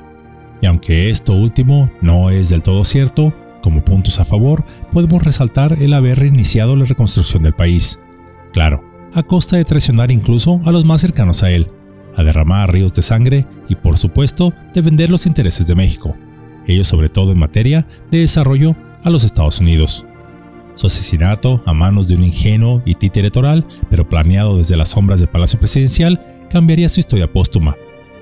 Y 0.61 0.67
aunque 0.67 1.09
esto 1.09 1.33
último 1.33 1.89
no 2.01 2.29
es 2.29 2.49
del 2.49 2.61
todo 2.61 2.85
cierto, 2.85 3.33
como 3.63 3.83
puntos 3.83 4.19
a 4.19 4.25
favor 4.25 4.63
podemos 4.91 5.23
resaltar 5.23 5.81
el 5.81 5.95
haber 5.95 6.19
reiniciado 6.19 6.75
la 6.75 6.85
reconstrucción 6.85 7.41
del 7.41 7.53
país. 7.53 7.99
Claro, 8.53 8.83
a 9.15 9.23
costa 9.23 9.57
de 9.57 9.65
traicionar 9.65 10.11
incluso 10.11 10.61
a 10.65 10.71
los 10.71 10.85
más 10.85 11.01
cercanos 11.01 11.41
a 11.41 11.49
él, 11.49 11.67
a 12.15 12.21
derramar 12.21 12.71
ríos 12.71 12.93
de 12.93 13.01
sangre 13.01 13.47
y 13.67 13.73
por 13.73 13.97
supuesto 13.97 14.53
de 14.75 14.81
vender 14.81 15.09
los 15.09 15.25
intereses 15.25 15.65
de 15.65 15.73
México 15.73 16.15
ello 16.69 16.83
sobre 16.83 17.09
todo 17.09 17.31
en 17.31 17.39
materia 17.39 17.85
de 18.11 18.19
desarrollo 18.19 18.75
a 19.03 19.09
los 19.09 19.23
Estados 19.23 19.59
Unidos. 19.59 20.05
Su 20.75 20.87
asesinato 20.87 21.61
a 21.65 21.73
manos 21.73 22.07
de 22.07 22.15
un 22.15 22.23
ingenuo 22.23 22.81
y 22.85 22.95
títere 22.95 23.21
electoral, 23.21 23.65
pero 23.89 24.07
planeado 24.07 24.57
desde 24.57 24.77
las 24.77 24.89
sombras 24.89 25.19
del 25.19 25.29
Palacio 25.29 25.59
Presidencial, 25.59 26.25
cambiaría 26.49 26.87
su 26.87 27.01
historia 27.01 27.31
póstuma. 27.31 27.75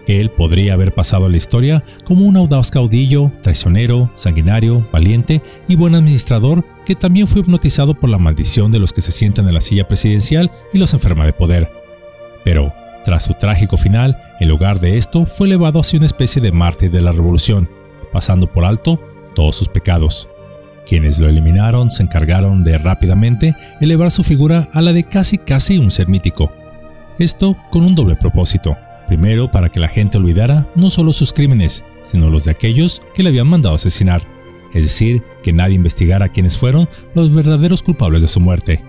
Él 0.08 0.30
podría 0.30 0.74
haber 0.74 0.94
pasado 0.94 1.26
a 1.26 1.30
la 1.30 1.38
historia 1.38 1.84
como 2.06 2.26
un 2.26 2.38
audaz 2.38 2.72
caudillo, 2.72 3.32
traicionero, 3.44 4.10
sanguinario, 4.16 4.88
valiente 4.92 5.42
y 5.68 5.76
buen 5.76 5.96
administrador 5.96 6.64
que 6.86 6.96
también 6.96 7.28
fue 7.28 7.42
hipnotizado 7.42 7.94
por 7.94 8.10
la 8.10 8.18
maldición 8.18 8.72
de 8.72 8.80
los 8.80 8.94
que 8.94 9.02
se 9.02 9.12
sientan 9.12 9.48
en 9.48 9.54
la 9.54 9.62
silla 9.62 9.88
presidencial 9.88 10.50
y 10.74 10.78
los 10.78 10.94
enferma 10.94 11.26
de 11.26 11.34
poder. 11.34 11.70
Pero, 12.46 12.74
tras 13.04 13.26
su 13.26 13.34
trágico 13.34 13.76
final, 13.76 14.18
en 14.40 14.48
lugar 14.48 14.80
de 14.80 14.98
esto, 14.98 15.26
fue 15.26 15.48
elevado 15.48 15.82
hacia 15.82 15.98
una 15.98 16.06
especie 16.06 16.42
de 16.42 16.54
mártir 16.54 16.90
de 16.90 17.02
la 17.02 17.12
revolución, 17.12 17.70
pasando 18.18 18.52
por 18.52 18.66
alto 18.66 19.00
todos 19.36 19.56
sus 19.56 19.68
pecados. 19.68 20.28
Quienes 20.88 21.20
lo 21.20 21.30
eliminaron 21.30 21.92
se 21.92 22.02
encargaron 22.02 22.64
de 22.64 22.80
rápidamente 22.80 23.56
elevar 23.80 24.10
su 24.10 24.24
figura 24.24 24.70
a 24.74 24.82
la 24.82 24.92
de 24.92 25.04
casi 25.04 25.38
casi 25.38 25.78
un 25.78 25.92
ser 25.92 26.08
mítico. 26.08 26.52
Esto 27.20 27.56
con 27.70 27.84
un 27.84 27.94
doble 27.94 28.16
propósito. 28.16 28.76
Primero, 29.08 29.52
para 29.52 29.70
que 29.70 29.80
la 29.80 29.88
gente 29.88 30.18
olvidara 30.18 30.66
no 30.74 30.90
solo 30.90 31.14
sus 31.14 31.32
crímenes, 31.32 31.84
sino 32.02 32.32
los 32.32 32.46
de 32.46 32.52
aquellos 32.52 33.04
que 33.14 33.22
le 33.22 33.30
habían 33.30 33.46
mandado 33.46 33.76
asesinar. 33.76 34.24
Es 34.74 34.86
decir, 34.86 35.22
que 35.44 35.54
nadie 35.54 35.76
investigara 35.76 36.30
quiénes 36.30 36.58
fueron 36.58 36.90
los 37.14 37.32
verdaderos 37.32 37.84
culpables 37.84 38.24
de 38.24 38.28
su 38.28 38.40
muerte. 38.40 38.84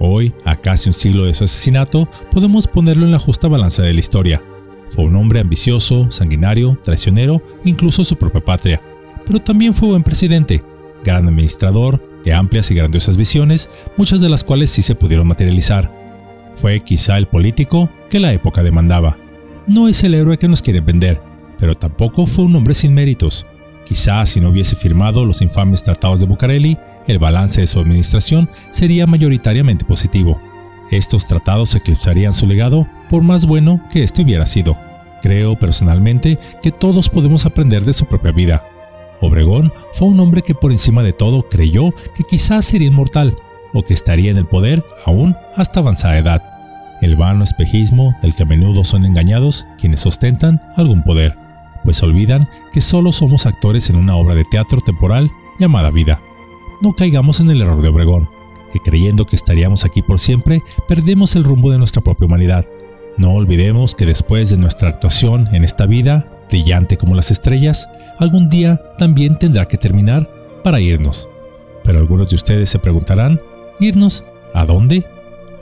Hoy, 0.00 0.34
a 0.44 0.56
casi 0.56 0.88
un 0.88 0.94
siglo 0.94 1.26
de 1.26 1.34
su 1.34 1.44
asesinato, 1.44 2.08
podemos 2.32 2.66
ponerlo 2.66 3.04
en 3.04 3.12
la 3.12 3.20
justa 3.20 3.46
balanza 3.46 3.84
de 3.84 3.94
la 3.94 4.00
historia, 4.00 4.42
fue 4.90 5.04
un 5.04 5.16
hombre 5.16 5.40
ambicioso, 5.40 6.10
sanguinario, 6.10 6.78
traicionero, 6.82 7.42
incluso 7.64 8.04
su 8.04 8.16
propia 8.16 8.44
patria. 8.44 8.80
Pero 9.26 9.40
también 9.40 9.74
fue 9.74 9.88
buen 9.88 10.02
presidente, 10.02 10.62
gran 11.04 11.26
administrador, 11.28 12.00
de 12.24 12.32
amplias 12.32 12.70
y 12.70 12.74
grandiosas 12.74 13.16
visiones, 13.16 13.68
muchas 13.96 14.20
de 14.20 14.28
las 14.28 14.42
cuales 14.42 14.70
sí 14.70 14.82
se 14.82 14.94
pudieron 14.94 15.28
materializar. 15.28 15.92
Fue 16.56 16.80
quizá 16.80 17.18
el 17.18 17.26
político 17.26 17.88
que 18.08 18.18
la 18.20 18.32
época 18.32 18.62
demandaba. 18.62 19.16
No 19.66 19.88
es 19.88 20.02
el 20.04 20.14
héroe 20.14 20.38
que 20.38 20.48
nos 20.48 20.62
quieren 20.62 20.84
vender, 20.84 21.20
pero 21.58 21.74
tampoco 21.74 22.26
fue 22.26 22.44
un 22.44 22.56
hombre 22.56 22.74
sin 22.74 22.94
méritos. 22.94 23.46
Quizá 23.84 24.26
si 24.26 24.40
no 24.40 24.48
hubiese 24.50 24.74
firmado 24.74 25.24
los 25.24 25.42
infames 25.42 25.84
tratados 25.84 26.20
de 26.20 26.26
Bucareli, 26.26 26.78
el 27.06 27.18
balance 27.18 27.60
de 27.60 27.66
su 27.68 27.78
administración 27.78 28.48
sería 28.70 29.06
mayoritariamente 29.06 29.84
positivo. 29.84 30.40
Estos 30.90 31.26
tratados 31.26 31.74
eclipsarían 31.74 32.32
su 32.32 32.46
legado 32.46 32.86
por 33.10 33.22
más 33.22 33.46
bueno 33.46 33.80
que 33.90 34.04
éste 34.04 34.22
hubiera 34.22 34.46
sido. 34.46 34.76
Creo 35.22 35.58
personalmente 35.58 36.38
que 36.62 36.70
todos 36.70 37.08
podemos 37.08 37.46
aprender 37.46 37.84
de 37.84 37.92
su 37.92 38.06
propia 38.06 38.32
vida. 38.32 38.64
Obregón 39.20 39.72
fue 39.94 40.08
un 40.08 40.20
hombre 40.20 40.42
que 40.42 40.54
por 40.54 40.70
encima 40.70 41.02
de 41.02 41.12
todo 41.12 41.48
creyó 41.48 41.92
que 42.14 42.22
quizás 42.22 42.64
sería 42.66 42.88
inmortal 42.88 43.34
o 43.72 43.82
que 43.82 43.94
estaría 43.94 44.30
en 44.30 44.36
el 44.36 44.46
poder 44.46 44.84
aún 45.04 45.36
hasta 45.56 45.80
avanzada 45.80 46.18
edad. 46.18 46.42
El 47.02 47.16
vano 47.16 47.42
espejismo 47.42 48.14
del 48.22 48.34
que 48.34 48.44
a 48.44 48.46
menudo 48.46 48.84
son 48.84 49.04
engañados 49.04 49.66
quienes 49.80 50.06
ostentan 50.06 50.60
algún 50.76 51.02
poder, 51.02 51.34
pues 51.82 52.02
olvidan 52.02 52.48
que 52.72 52.80
solo 52.80 53.10
somos 53.10 53.46
actores 53.46 53.90
en 53.90 53.96
una 53.96 54.16
obra 54.16 54.34
de 54.34 54.44
teatro 54.44 54.80
temporal 54.80 55.30
llamada 55.58 55.90
vida. 55.90 56.20
No 56.80 56.92
caigamos 56.92 57.40
en 57.40 57.50
el 57.50 57.62
error 57.62 57.82
de 57.82 57.88
Obregón 57.88 58.35
que 58.76 58.90
creyendo 58.90 59.26
que 59.26 59.36
estaríamos 59.36 59.84
aquí 59.84 60.02
por 60.02 60.20
siempre, 60.20 60.62
perdemos 60.88 61.36
el 61.36 61.44
rumbo 61.44 61.70
de 61.70 61.78
nuestra 61.78 62.02
propia 62.02 62.26
humanidad. 62.26 62.66
No 63.16 63.32
olvidemos 63.32 63.94
que 63.94 64.04
después 64.04 64.50
de 64.50 64.58
nuestra 64.58 64.90
actuación 64.90 65.48
en 65.54 65.64
esta 65.64 65.86
vida, 65.86 66.26
brillante 66.50 66.98
como 66.98 67.14
las 67.14 67.30
estrellas, 67.30 67.88
algún 68.18 68.48
día 68.48 68.80
también 68.98 69.38
tendrá 69.38 69.66
que 69.66 69.78
terminar 69.78 70.30
para 70.62 70.80
irnos. 70.80 71.28
Pero 71.82 71.98
algunos 71.98 72.28
de 72.28 72.36
ustedes 72.36 72.68
se 72.68 72.78
preguntarán, 72.78 73.40
¿irnos 73.80 74.24
a 74.52 74.66
dónde? 74.66 75.06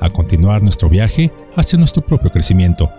A 0.00 0.10
continuar 0.10 0.62
nuestro 0.62 0.88
viaje 0.88 1.30
hacia 1.54 1.78
nuestro 1.78 2.04
propio 2.04 2.32
crecimiento. 2.32 2.90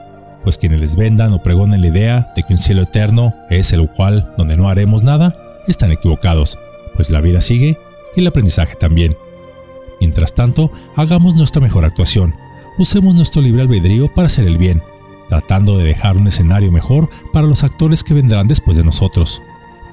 Pues 0.44 0.58
quienes 0.58 0.80
les 0.80 0.96
vendan 0.96 1.34
o 1.34 1.44
pregonen 1.44 1.82
la 1.82 1.88
idea 1.88 2.32
de 2.36 2.44
que 2.44 2.54
un 2.54 2.60
cielo 2.60 2.84
eterno 2.84 3.34
es 3.50 3.74
el 3.74 3.90
cual 3.90 4.34
donde 4.38 4.56
no 4.56 4.70
haremos 4.70 5.04
nada, 5.04 5.36
están 5.68 5.92
equivocados, 5.92 6.58
pues 6.96 7.10
la 7.10 7.20
vida 7.20 7.42
sigue 7.42 7.78
y 8.16 8.22
el 8.22 8.28
aprendizaje 8.28 8.76
también. 8.76 9.18
Mientras 10.00 10.34
tanto, 10.34 10.72
hagamos 10.96 11.36
nuestra 11.36 11.62
mejor 11.62 11.86
actuación. 11.86 12.36
Usemos 12.78 13.16
nuestro 13.16 13.42
libre 13.42 13.62
albedrío 13.62 14.14
para 14.14 14.28
hacer 14.28 14.48
el 14.48 14.58
bien, 14.58 14.82
tratando 15.30 15.78
de 15.78 15.86
dejar 15.86 16.18
un 16.18 16.28
escenario 16.28 16.72
mejor 16.72 17.10
para 17.32 17.48
los 17.48 17.64
actores 17.64 18.04
que 18.04 18.14
vendrán 18.14 18.48
después 18.48 18.78
de 18.78 18.84
nosotros. 18.84 19.42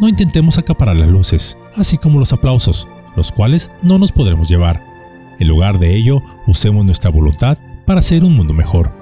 No 0.00 0.08
intentemos 0.08 0.58
acaparar 0.58 0.96
las 0.96 1.08
luces, 1.08 1.56
así 1.76 1.98
como 1.98 2.18
los 2.18 2.32
aplausos, 2.32 2.88
los 3.16 3.30
cuales 3.30 3.70
no 3.82 3.98
nos 3.98 4.12
podremos 4.12 4.48
llevar. 4.48 4.82
En 5.38 5.48
lugar 5.48 5.78
de 5.78 5.96
ello, 5.96 6.22
usemos 6.46 6.84
nuestra 6.84 7.10
voluntad 7.10 7.58
para 7.86 8.00
hacer 8.00 8.24
un 8.24 8.34
mundo 8.36 8.54
mejor. 8.54 8.92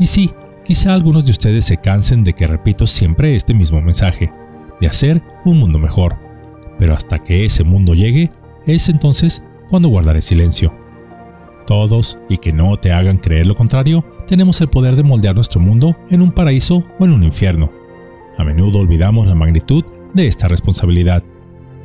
Y 0.00 0.06
sí, 0.06 0.32
Quizá 0.64 0.94
algunos 0.94 1.24
de 1.24 1.32
ustedes 1.32 1.64
se 1.64 1.78
cansen 1.78 2.22
de 2.22 2.34
que 2.34 2.46
repito 2.46 2.86
siempre 2.86 3.34
este 3.34 3.52
mismo 3.52 3.80
mensaje, 3.80 4.32
de 4.80 4.86
hacer 4.86 5.20
un 5.44 5.58
mundo 5.58 5.78
mejor, 5.78 6.16
pero 6.78 6.94
hasta 6.94 7.18
que 7.18 7.44
ese 7.44 7.64
mundo 7.64 7.94
llegue, 7.94 8.30
es 8.64 8.88
entonces 8.88 9.42
cuando 9.72 9.88
guardaré 9.88 10.20
silencio. 10.20 10.70
Todos, 11.66 12.18
y 12.28 12.36
que 12.36 12.52
no 12.52 12.76
te 12.76 12.92
hagan 12.92 13.16
creer 13.16 13.46
lo 13.46 13.54
contrario, 13.54 14.04
tenemos 14.26 14.60
el 14.60 14.68
poder 14.68 14.96
de 14.96 15.02
moldear 15.02 15.34
nuestro 15.34 15.60
mundo 15.60 15.96
en 16.10 16.20
un 16.20 16.30
paraíso 16.30 16.84
o 16.98 17.06
en 17.06 17.12
un 17.14 17.22
infierno. 17.22 17.72
A 18.36 18.44
menudo 18.44 18.80
olvidamos 18.80 19.26
la 19.26 19.34
magnitud 19.34 19.82
de 20.12 20.26
esta 20.26 20.46
responsabilidad. 20.46 21.24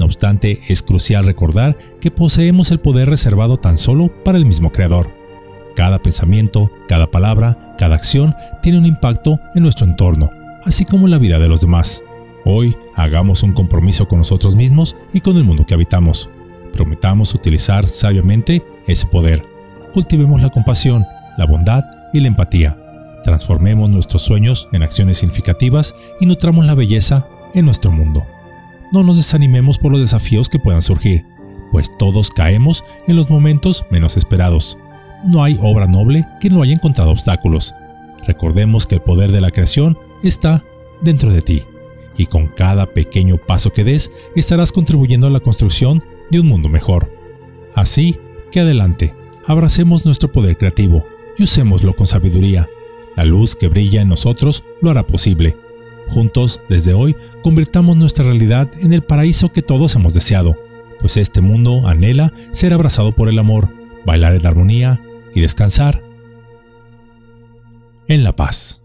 No 0.02 0.06
obstante, 0.06 0.64
es 0.68 0.84
crucial 0.84 1.26
recordar 1.26 1.78
que 2.02 2.12
poseemos 2.12 2.72
el 2.72 2.82
poder 2.82 3.10
reservado 3.10 3.56
tan 3.56 3.78
solo 3.78 4.10
para 4.26 4.38
el 4.38 4.46
mismo 4.46 4.74
Creador. 4.74 5.10
Cada 5.74 6.00
pensamiento, 6.00 6.70
cada 6.90 7.10
palabra, 7.10 7.74
cada 7.80 7.96
acción 7.96 8.36
tiene 8.62 8.80
un 8.80 8.86
impacto 8.86 9.40
en 9.56 9.64
nuestro 9.64 9.88
entorno, 9.88 10.30
así 10.66 10.84
como 10.84 11.06
en 11.06 11.12
la 11.12 11.20
vida 11.20 11.40
de 11.40 11.48
los 11.48 11.62
demás. 11.62 12.04
Hoy 12.44 12.76
hagamos 12.96 13.44
un 13.44 13.54
compromiso 13.54 14.10
con 14.10 14.18
nosotros 14.18 14.58
mismos 14.58 14.98
y 15.14 15.22
con 15.22 15.38
el 15.38 15.46
mundo 15.46 15.66
que 15.66 15.74
habitamos. 15.74 16.30
Prometamos 16.78 17.34
utilizar 17.34 17.90
sabiamente 17.90 18.64
ese 18.86 19.08
poder. 19.08 19.44
Cultivemos 19.96 20.44
la 20.44 20.52
compasión, 20.52 21.08
la 21.36 21.48
bondad 21.48 21.84
y 22.14 22.20
la 22.20 22.28
empatía. 22.28 22.78
Transformemos 23.24 23.90
nuestros 23.90 24.22
sueños 24.22 24.70
en 24.74 24.84
acciones 24.84 25.18
significativas 25.18 25.96
y 26.22 26.28
nutramos 26.28 26.68
la 26.68 26.76
belleza 26.76 27.26
en 27.56 27.66
nuestro 27.66 27.92
mundo. 27.92 28.24
No 28.92 29.02
nos 29.02 29.18
desanimemos 29.18 29.80
por 29.80 29.92
los 29.92 30.00
desafíos 30.00 30.50
que 30.50 30.60
puedan 30.60 30.84
surgir, 30.84 31.26
pues 31.72 31.90
todos 31.98 32.30
caemos 32.30 32.84
en 33.08 33.16
los 33.16 33.32
momentos 33.32 33.84
menos 33.90 34.16
esperados. 34.16 34.78
No 35.26 35.44
hay 35.44 35.58
obra 35.60 35.88
noble 35.88 36.28
que 36.40 36.52
no 36.52 36.62
haya 36.62 36.74
encontrado 36.74 37.10
obstáculos. 37.10 37.74
Recordemos 38.28 38.86
que 38.86 38.96
el 38.96 39.02
poder 39.02 39.32
de 39.32 39.42
la 39.42 39.50
creación 39.50 39.98
está 40.22 40.64
dentro 41.02 41.32
de 41.32 41.42
ti, 41.42 41.64
y 42.18 42.28
con 42.28 42.46
cada 42.46 42.86
pequeño 42.86 43.38
paso 43.38 43.74
que 43.74 43.84
des 43.84 44.12
estarás 44.36 44.72
contribuyendo 44.72 45.26
a 45.26 45.32
la 45.32 45.40
construcción 45.40 46.04
de 46.30 46.40
un 46.40 46.48
mundo 46.48 46.70
mejor. 46.70 47.12
Así 47.76 48.18
que 48.52 48.62
adelante, 48.62 49.14
abracemos 49.46 50.06
nuestro 50.06 50.32
poder 50.32 50.58
creativo 50.58 51.06
y 51.38 51.44
usémoslo 51.44 51.94
con 51.94 52.08
sabiduría. 52.08 52.68
La 53.16 53.26
luz 53.26 53.56
que 53.56 53.68
brilla 53.68 54.02
en 54.02 54.10
nosotros 54.10 54.64
lo 54.82 54.90
hará 54.90 55.04
posible. 55.06 55.56
Juntos, 56.08 56.62
desde 56.70 56.94
hoy, 56.94 57.16
convirtamos 57.42 57.98
nuestra 57.98 58.26
realidad 58.26 58.70
en 58.80 58.94
el 58.94 59.02
paraíso 59.02 59.52
que 59.52 59.62
todos 59.62 59.96
hemos 59.96 60.14
deseado, 60.14 60.56
pues 61.00 61.18
este 61.18 61.42
mundo 61.42 61.88
anhela 61.88 62.32
ser 62.52 62.74
abrazado 62.74 63.12
por 63.14 63.30
el 63.30 63.40
amor, 63.40 63.70
bailar 64.06 64.36
en 64.36 64.46
armonía 64.46 65.02
y 65.36 65.42
descansar 65.42 66.02
en 68.08 68.24
la 68.24 68.36
paz. 68.36 68.77